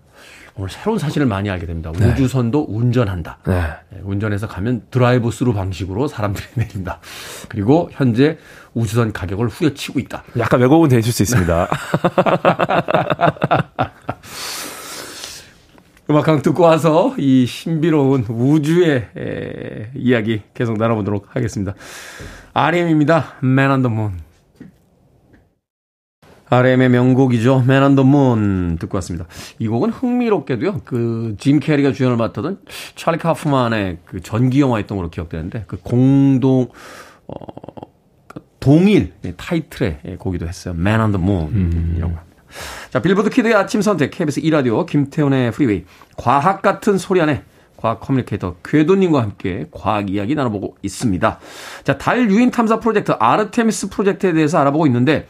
[0.55, 1.91] 오늘 새로운 사실을 많이 알게 됩니다.
[1.91, 3.39] 우주선도 운전한다.
[3.47, 3.63] 네.
[3.91, 7.01] 네, 운전해서 가면 드라이브 스루 방식으로 사람들이 내린다.
[7.49, 8.37] 그리고 현재
[8.75, 10.25] 우주선 가격을 후려치고 있다.
[10.39, 11.69] 약간 왜곡은 되실 수 있습니다.
[16.11, 21.75] 음악 한 듣고 와서 이 신비로운 우주의 에, 이야기 계속 나눠보도록 하겠습니다.
[22.53, 23.35] RM입니다.
[23.43, 24.13] Man on the Moon.
[26.51, 27.63] RM의 명곡이죠.
[27.67, 29.27] Man on the Moon 듣고 왔습니다.
[29.59, 30.81] 이 곡은 흥미롭게도요.
[30.85, 32.59] 그 짐 캐리가 주연을 맡았던
[32.95, 36.69] 찰리 카프만의 그 전기 영화였던 걸로 기억되는데 그 공동
[37.27, 37.37] 어
[38.61, 40.75] 동일 타이틀의 곡이기도 했어요.
[40.77, 42.32] Man on the Moon 이라고 합니다.
[42.91, 45.85] 자, 빌보드 키드의 아침 선택 KBS 2라디오 김태훈의 프리웨이
[46.17, 47.43] 과학 같은 소리 안에
[47.77, 51.39] 과학 커뮤니케이터 궤도님과 함께 과학 이야기 나눠보고 있습니다.
[51.85, 55.27] 자, 달 유인 탐사 프로젝트 아르테미스 프로젝트에 대해서 알아보고 있는데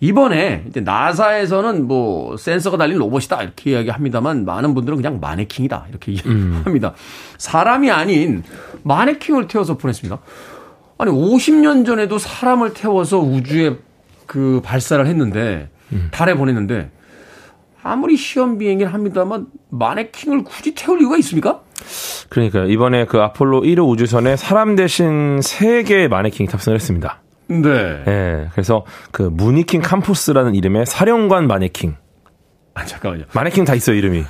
[0.00, 6.94] 이번에 이제 나사에서는 뭐 센서가 달린 로봇이다 이렇게 이야기합니다만 많은 분들은 그냥 마네킹이다 이렇게 이야기합니다.
[7.38, 8.42] 사람이 아닌
[8.82, 10.18] 마네킹을 태워서 보냈습니다.
[10.98, 13.78] 아니 50년 전에도 사람을 태워서 우주에
[14.26, 15.70] 그 발사를 했는데
[16.10, 16.90] 달에 보냈는데
[17.82, 21.60] 아무리 시험 비행을 합니다만 마네킹을 굳이 태울 이유가 있습니까?
[22.30, 27.20] 그러니까 이번에 그 아폴로 1호 우주선에 사람 대신 3개의 마네킹이 탑승을 했습니다.
[27.48, 28.04] 네.
[28.06, 28.48] 예.
[28.52, 31.96] 그래서 그 무니킹 캠퍼스라는 이름의 사령관 마네킹.
[32.74, 33.24] 아, 잠깐만요.
[33.34, 34.24] 마네킹 다 있어요, 이름이.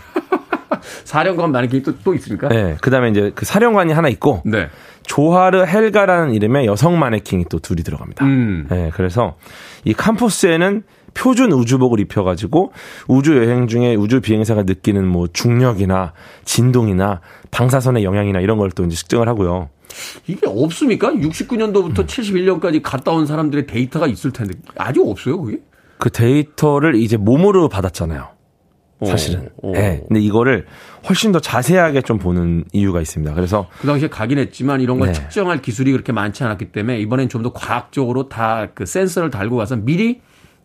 [1.05, 2.48] 사령관 마네킹이 또, 또 있습니까?
[2.52, 2.76] 예.
[2.80, 4.68] 그다음에 이제 그 사령관이 하나 있고 네.
[5.05, 8.24] 조하르 헬가라는 이름의 여성 마네킹이 또 둘이 들어갑니다.
[8.24, 8.66] 음.
[8.72, 8.90] 예.
[8.94, 9.36] 그래서
[9.84, 10.82] 이 캠퍼스에는
[11.14, 12.72] 표준 우주복을 입혀가지고
[13.08, 16.12] 우주 여행 중에 우주 비행사가 느끼는 뭐 중력이나
[16.44, 19.68] 진동이나 방사선의 영향이나 이런 걸 또 이제 측정을 하고요.
[20.26, 21.12] 이게 없습니까?
[21.12, 22.06] 69년도부터 음.
[22.06, 25.60] 71년까지 갔다 온 사람들의 데이터가 있을 텐데 아직 없어요, 그게?
[25.98, 28.28] 그 데이터를 이제 몸으로 받았잖아요.
[29.06, 29.50] 사실은.
[29.64, 29.70] 예.
[29.72, 30.04] 네.
[30.08, 30.66] 근데 이거를
[31.08, 33.34] 훨씬 더 자세하게 좀 보는 이유가 있습니다.
[33.34, 35.12] 그래서 그 당시에 가긴 했지만 이런 걸 네.
[35.14, 39.76] 측정할 기술이 그렇게 많지 않았기 때문에 이번엔 좀 더 과학적으로 다 그 센서를 달고 가서
[39.76, 40.20] 미리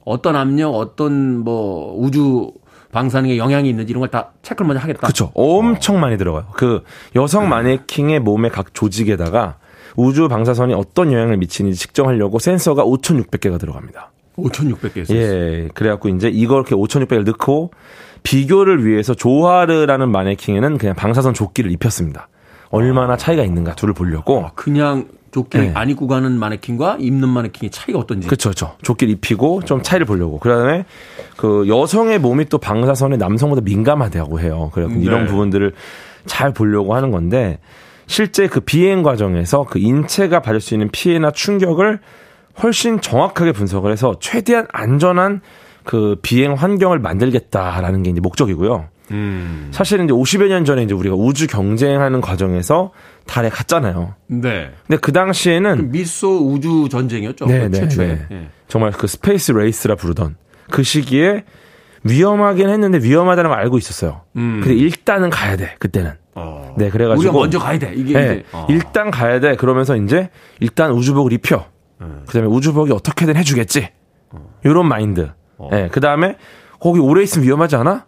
[0.05, 2.51] 어떤 압력, 어떤 뭐 우주
[2.91, 4.99] 방사능에 영향이 있는지 이런 걸 다 체크를 먼저 하겠다.
[5.01, 5.31] 그렇죠.
[5.35, 5.99] 엄청 어.
[5.99, 6.45] 많이 들어가요.
[6.53, 6.83] 그
[7.15, 9.55] 여성 마네킹의 몸의 각 조직에다가
[9.95, 14.11] 우주 방사선이 어떤 영향을 미치는지 측정하려고 센서가 5,600개가 들어갑니다.
[14.37, 15.13] 5,600개.
[15.13, 15.67] 예.
[15.73, 17.71] 그래갖고 이제 이걸 이렇게 5,600을 넣고
[18.23, 22.27] 비교를 위해서 조하르라는 마네킹에는 그냥 방사선 조끼를 입혔습니다.
[22.69, 24.45] 얼마나 차이가 있는가 둘을 보려고.
[24.45, 25.71] 아, 그냥 조끼를 네.
[25.75, 28.27] 안 입고 가는 마네킹과 입는 마네킹의 차이가 어떤지.
[28.27, 28.75] 그렇죠, 그렇죠.
[28.81, 30.39] 조끼를 입히고 좀 차이를 보려고.
[30.39, 30.85] 그다음에
[31.37, 34.71] 그 여성의 몸이 또 방사선에 남성보다 민감하다고 해요.
[34.73, 35.01] 그래서 네.
[35.01, 35.73] 이런 부분들을
[36.25, 37.59] 잘 보려고 하는 건데
[38.07, 41.99] 실제 그 비행 과정에서 그 인체가 받을 수 있는 피해나 충격을
[42.61, 45.41] 훨씬 정확하게 분석을 해서 최대한 안전한
[45.83, 48.85] 그 비행 환경을 만들겠다라는 게 이제 목적이고요.
[49.11, 49.69] 음.
[49.71, 52.91] 사실은 이제 50여 년 전에 이제 우리가 우주 경쟁하는 과정에서
[53.29, 54.15] 달에 갔잖아요.
[54.27, 54.71] 네.
[54.87, 57.45] 근데 그 당시에는 그 미소 우주 전쟁이었죠.
[57.45, 58.27] 네, 네, 네.
[58.29, 58.49] 네.
[58.67, 60.35] 정말 그 Space Race라 부르던
[60.71, 61.43] 그 시기에
[62.03, 64.21] 위험하긴 했는데 위험하다는 걸 알고 있었어요.
[64.35, 64.61] 음.
[64.63, 65.75] 근데 일단은 가야 돼.
[65.79, 66.13] 그때는.
[66.33, 66.73] 어.
[66.77, 67.93] 네, 그래가지고 우리가 먼저 가야 돼.
[67.95, 68.65] 이게 네, 어.
[68.69, 69.55] 일단 가야 돼.
[69.55, 71.65] 그러면서 이제 일단 우주복을 입혀.
[72.01, 72.23] 음.
[72.25, 73.89] 그다음에 우주복이 어떻게든 해주겠지.
[74.31, 74.53] 어.
[74.63, 75.29] 이런 마인드.
[75.57, 75.69] 어.
[75.71, 76.37] 네, 그 다음에
[76.79, 78.05] 거기 오래 있으면 위험하지 않아?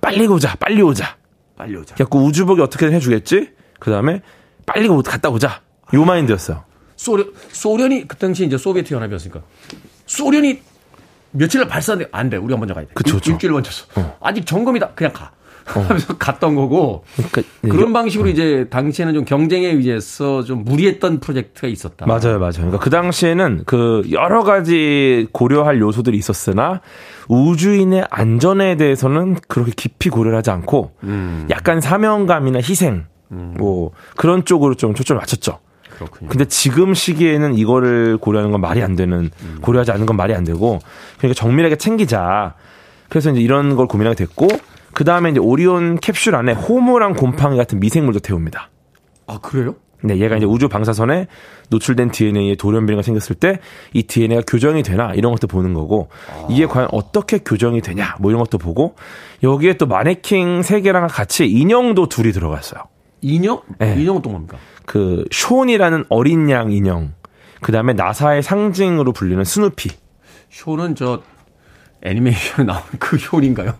[0.00, 1.16] 빨리 오자, 빨리 오자.
[1.56, 1.94] 빨리 오자.
[1.94, 3.50] 그래갖고 우주복이 어떻게든 해주겠지?
[3.78, 4.22] 그 다음에
[4.66, 5.60] 빨리 갔다 오자.
[5.94, 6.64] 요 마인드였어요.
[6.96, 9.40] 소련, 소련이 그 당시 이제 소비에트 연합이었으니까.
[10.06, 10.60] 소련이
[11.30, 12.36] 며칠을 발사한데 안 돼.
[12.36, 12.90] 우리가 먼저 가야 돼.
[12.94, 13.86] 그쵸, 일, 주일 먼저 써.
[13.96, 14.16] 어.
[14.20, 14.90] 아직 점검이다.
[14.94, 15.32] 그냥 가.
[15.74, 15.80] 어.
[15.82, 18.30] 하면서 갔던 거고 그러니까 그런 방식으로 어.
[18.30, 22.06] 이제 당시에는 좀 경쟁에 의해서 좀 무리했던 프로젝트가 있었다.
[22.06, 22.52] 맞아요, 맞아요.
[22.52, 26.80] 그러니까 그 당시에는 그 여러 가지 고려할 요소들이 있었으나
[27.28, 31.48] 우주인의 안전에 대해서는 그렇게 깊이 고려를 하지 않고 음.
[31.50, 33.15] 약간 사명감이나 희생 음.
[33.28, 35.58] 뭐 그런 쪽으로 좀 초점을 맞췄죠.
[35.90, 36.28] 그렇군요.
[36.28, 39.58] 근데 지금 시기에는 이거를 고려하는 건 말이 안 되는 음.
[39.62, 40.78] 고려하지 않는 건 말이 안 되고
[41.18, 42.54] 그러니까 정밀하게 챙기자.
[43.08, 44.48] 그래서 이제 이런 걸 고민하게 됐고
[44.92, 48.70] 그 다음에 이제 오리온 캡슐 안에 호모랑 곰팡이 같은 미생물도 태웁니다.
[49.26, 49.74] 아 그래요?
[50.02, 51.26] 네, 얘가 이제 우주 방사선에
[51.70, 53.58] 노출된 DNA에 돌연 변이가 생겼을 때
[53.94, 56.46] 이 DNA가 교정이 되나 이런 것도 보는 거고 아.
[56.50, 58.94] 이게 과연 어떻게 교정이 되냐 뭐 이런 것도 보고
[59.42, 62.82] 여기에 또 마네킹 세 개랑 같이 인형도 둘이 들어갔어요.
[63.20, 63.62] 인형?
[63.78, 63.94] 네.
[63.98, 64.56] 인형은 또 뭡니까?
[64.84, 67.14] 그 쇼이라는 어린 양 인형.
[67.60, 69.90] 그 다음에 나사의 상징으로 불리는 스누피.
[70.50, 71.22] 쇼는 저
[72.02, 73.74] 애니메이션에 나오는 그 효인가요?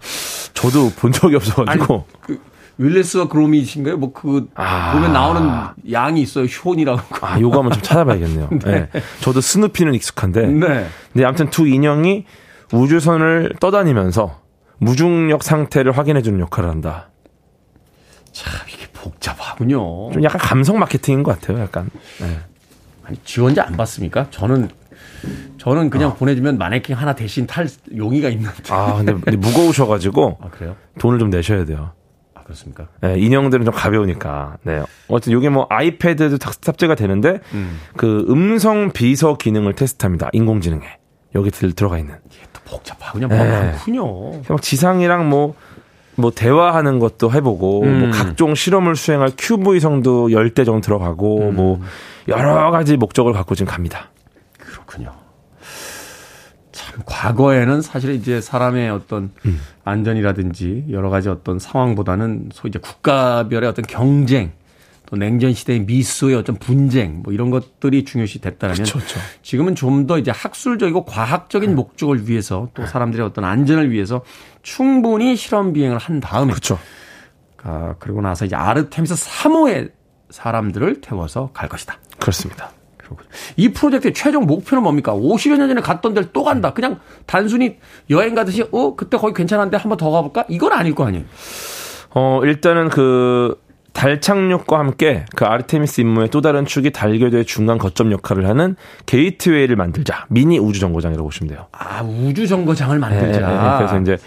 [0.55, 1.95] 저도 본 적이 없어가지고.
[1.95, 2.41] 아니, 그
[2.79, 3.97] 윌레스와 그로미신가요?
[3.97, 4.93] 뭐 그 아.
[4.93, 5.51] 보면 나오는
[5.91, 6.45] 양이 있어요.
[6.47, 8.49] 효이라고 아, 요거 한번 좀 찾아봐야겠네요.
[8.65, 8.89] 네.
[8.93, 9.03] 네.
[9.21, 10.47] 저도 스누피는 익숙한데.
[10.47, 10.87] 네.
[11.13, 12.25] 근데 아무튼 두 인형이
[12.73, 14.41] 우주선을 떠다니면서
[14.79, 17.09] 무중력 상태를 확인해주는 역할을 한다.
[18.33, 18.53] 참
[19.11, 20.13] 복잡하군요.
[20.13, 21.61] 좀 약간 감성 마케팅인 것 같아요.
[21.61, 21.89] 약간.
[22.21, 22.39] 네.
[23.05, 24.27] 아니 지원자 안 받습니까?
[24.31, 24.69] 저는
[25.59, 26.15] 저는 그냥 아.
[26.15, 28.55] 보내주면 마네킹 하나 대신 탈 용의가 있는데.
[28.71, 30.39] 아, 근데, 근데 무거우셔가지고.
[30.43, 30.77] 아, 그래요?
[30.99, 31.93] 돈을 좀 내셔야 돼요.
[32.35, 32.89] 아, 그렇습니까?
[33.01, 34.59] 네, 인형들은 좀 가벼우니까.
[34.63, 34.83] 네.
[35.09, 37.81] 어쨌든 이게 뭐 아이패드도 탑재가 되는데, 음.
[37.97, 40.31] 그 음성 비서 기능을 테스트합니다.
[40.33, 40.99] 인공지능에.
[41.35, 42.15] 여기 들어가 있는.
[42.31, 43.29] 이게 또 복잡하군요.
[43.29, 43.37] 네.
[43.37, 44.43] 많군요.
[44.49, 45.55] 막 지상이랑 뭐,
[46.17, 47.99] 뭐 대화하는 것도 해보고 뭐 음.
[48.01, 51.57] 뭐 각종 실험을 수행할 큐브 위성도 10대 정도 들어가고 음.
[51.57, 51.81] 뭐
[52.29, 54.11] 여러 가지 목적을 갖고 지금 갑니다.
[54.59, 55.13] 그렇군요.
[56.73, 59.61] 참 과거에는 사실 이제 사람의 어떤 음.
[59.85, 64.53] 안전이라든지 여러 가지 어떤 상황보다는 소위 이제 국가별의 어떤 경쟁
[65.07, 68.99] 또 냉전 시대의 미소의 어떤 분쟁 뭐 이런 것들이 중요시 됐다면 그쵸.
[69.43, 71.75] 지금은 좀 더 이제 학술적이고 과학적인 네.
[71.75, 72.89] 목적을 위해서 또 네.
[72.89, 74.23] 사람들의 어떤 안전을 위해서
[74.67, 76.77] 충분히 실험 비행을 한 다음에 그렇죠.
[77.63, 79.93] 아, 그리고 나서 이제 아르테미스 3호의
[80.31, 81.99] 사람들을 태워서 갈 것이다.
[82.19, 82.73] 그렇습니다.
[83.57, 85.15] 이 프로젝트의 최종 목표는 뭡니까?
[85.15, 86.75] 50여 년 전에 갔던 데를 또 간다.
[86.75, 87.79] 그냥 단순히
[88.11, 90.45] 여행 가듯이 어 그때 거기 괜찮은데 한번 더 가볼까?
[90.49, 91.25] 이건 아닐 거 아니에요.
[92.11, 97.79] 어 일단은 그 달 착륙과 함께 그 아르테미스 임무의 또 다른 축이 달 궤도의 중간
[97.79, 100.27] 거점 역할을 하는 게이트웨이를 만들자.
[100.29, 101.67] 미니 우주 정거장이라고 보시면 돼요.
[101.73, 103.41] 아 우주 정거장을 만들자.
[103.41, 103.77] 네, 네, 네.
[103.79, 104.19] 그래서 이제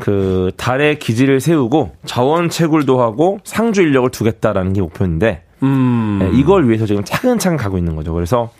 [0.00, 6.18] 그 달에 기지를 세우고 자원 채굴도 하고 상주 인력을 두겠다라는 게 목표인데 음.
[6.20, 8.12] 네, 이걸 위해서 지금 차근차근 가고 있는 거죠.
[8.12, 8.50] 그래서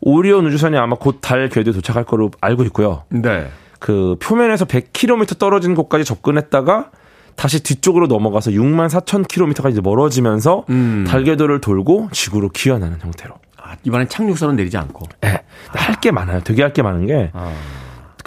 [0.00, 3.04] 오리온 우주선이 아마 곧 달 궤도에 도착할 거로 알고 있고요.
[3.08, 3.48] 네.
[3.78, 6.90] 그 표면에서 100km 떨어진 곳까지 접근했다가
[7.36, 11.04] 다시 뒤쪽으로 넘어가서 6만 4천 킬로미터까지 멀어지면서 음.
[11.06, 13.34] 달 궤도를 돌고 지구로 귀환하는 형태로.
[13.62, 15.04] 아, 이번엔 착륙선은 내리지 않고.
[15.20, 15.40] 네.
[15.68, 16.40] 할게 많아요.
[16.42, 17.30] 되게 할 게 많은 게.
[17.34, 17.52] 아.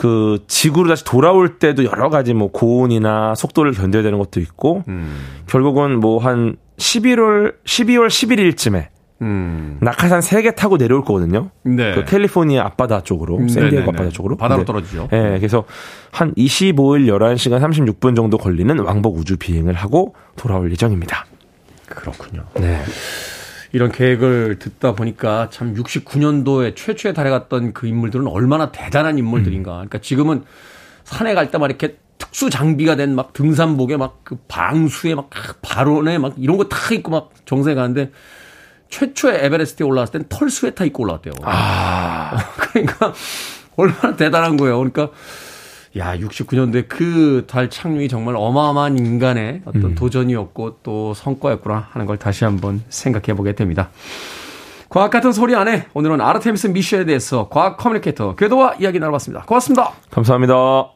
[0.02, 5.16] 그 지구로 다시 돌아올 때도 여러 가지 뭐 고온이나 속도를 견뎌야 되는 것도 있고 음.
[5.46, 8.88] 결국은 뭐 한 11월 12월 11일쯤에
[9.22, 9.78] 음.
[9.80, 11.52] 낙하산 3개 타고 내려올 거거든요.
[11.62, 11.94] 네.
[11.94, 13.48] 그 캘리포니아 앞바다 쪽으로, 음.
[13.48, 14.38] 샌디에고 앞바다 쪽으로.
[14.38, 15.08] 바다로 떨어지죠.
[15.12, 15.66] 예, 네, 그래서
[16.10, 21.28] 한 25일 11시간 36분 정도 걸리는 왕복 우주 비행을 하고 돌아올 예정입니다.
[21.86, 22.46] 그렇군요.
[22.56, 22.82] 네.
[23.74, 29.72] 이런 계획을 듣다 보니까 참 69년도에 최초에 달에 갔던 그 인물들은 얼마나 대단한 인물들인가.
[29.74, 30.44] 그러니까 지금은
[31.04, 35.30] 산에 갈 때만 이렇게 특수 장비가 된 막 등산복에 막 그 방수에 막
[35.62, 38.12] 발원에 막 이런 거 다 입고 막 정상에 가는데
[38.90, 41.34] 최초에 에베레스트에 올라왔을 땐 털 스웨터 입고 올라왔대요.
[41.44, 42.38] 아.
[42.72, 43.14] 그러니까
[43.78, 44.78] 얼마나 대단한 거예요.
[44.78, 45.10] 그러니까
[45.98, 49.96] 야, 69년도에 그 달 착륙이 정말 어마어마한 인간의 어떤 음.
[49.96, 53.90] 도전이었고 또 성과였구나 하는 걸 다시 한번 생각해 보게 됩니다.
[54.90, 59.46] 과학 같은 소리 안에 오늘은 아르테미스 미션에 대해서 과학 커뮤니케이터 궤도와 이야기 나눠봤습니다.
[59.46, 59.92] 고맙습니다.
[60.10, 60.92] 감사합니다.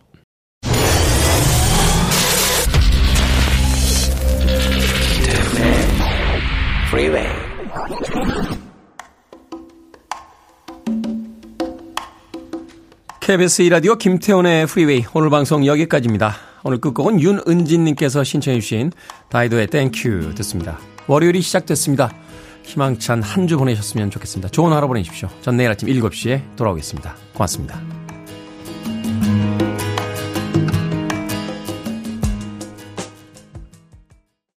[13.26, 16.36] KBS 이라디오 김태훈의 프리웨이 오늘 방송 여기까지입니다.
[16.64, 18.92] 오늘 끝곡은 윤은진님께서 신청해 주신
[19.30, 20.78] 다이도의 Thank You 듣습니다.
[21.08, 22.14] 월요일이 시작됐습니다.
[22.66, 24.50] 희망찬 한 주 보내셨으면 좋겠습니다.
[24.50, 25.28] 좋은 하루 보내십시오.
[25.42, 27.16] 전 내일 아침 7시에 돌아오겠습니다.
[27.34, 27.82] 고맙습니다.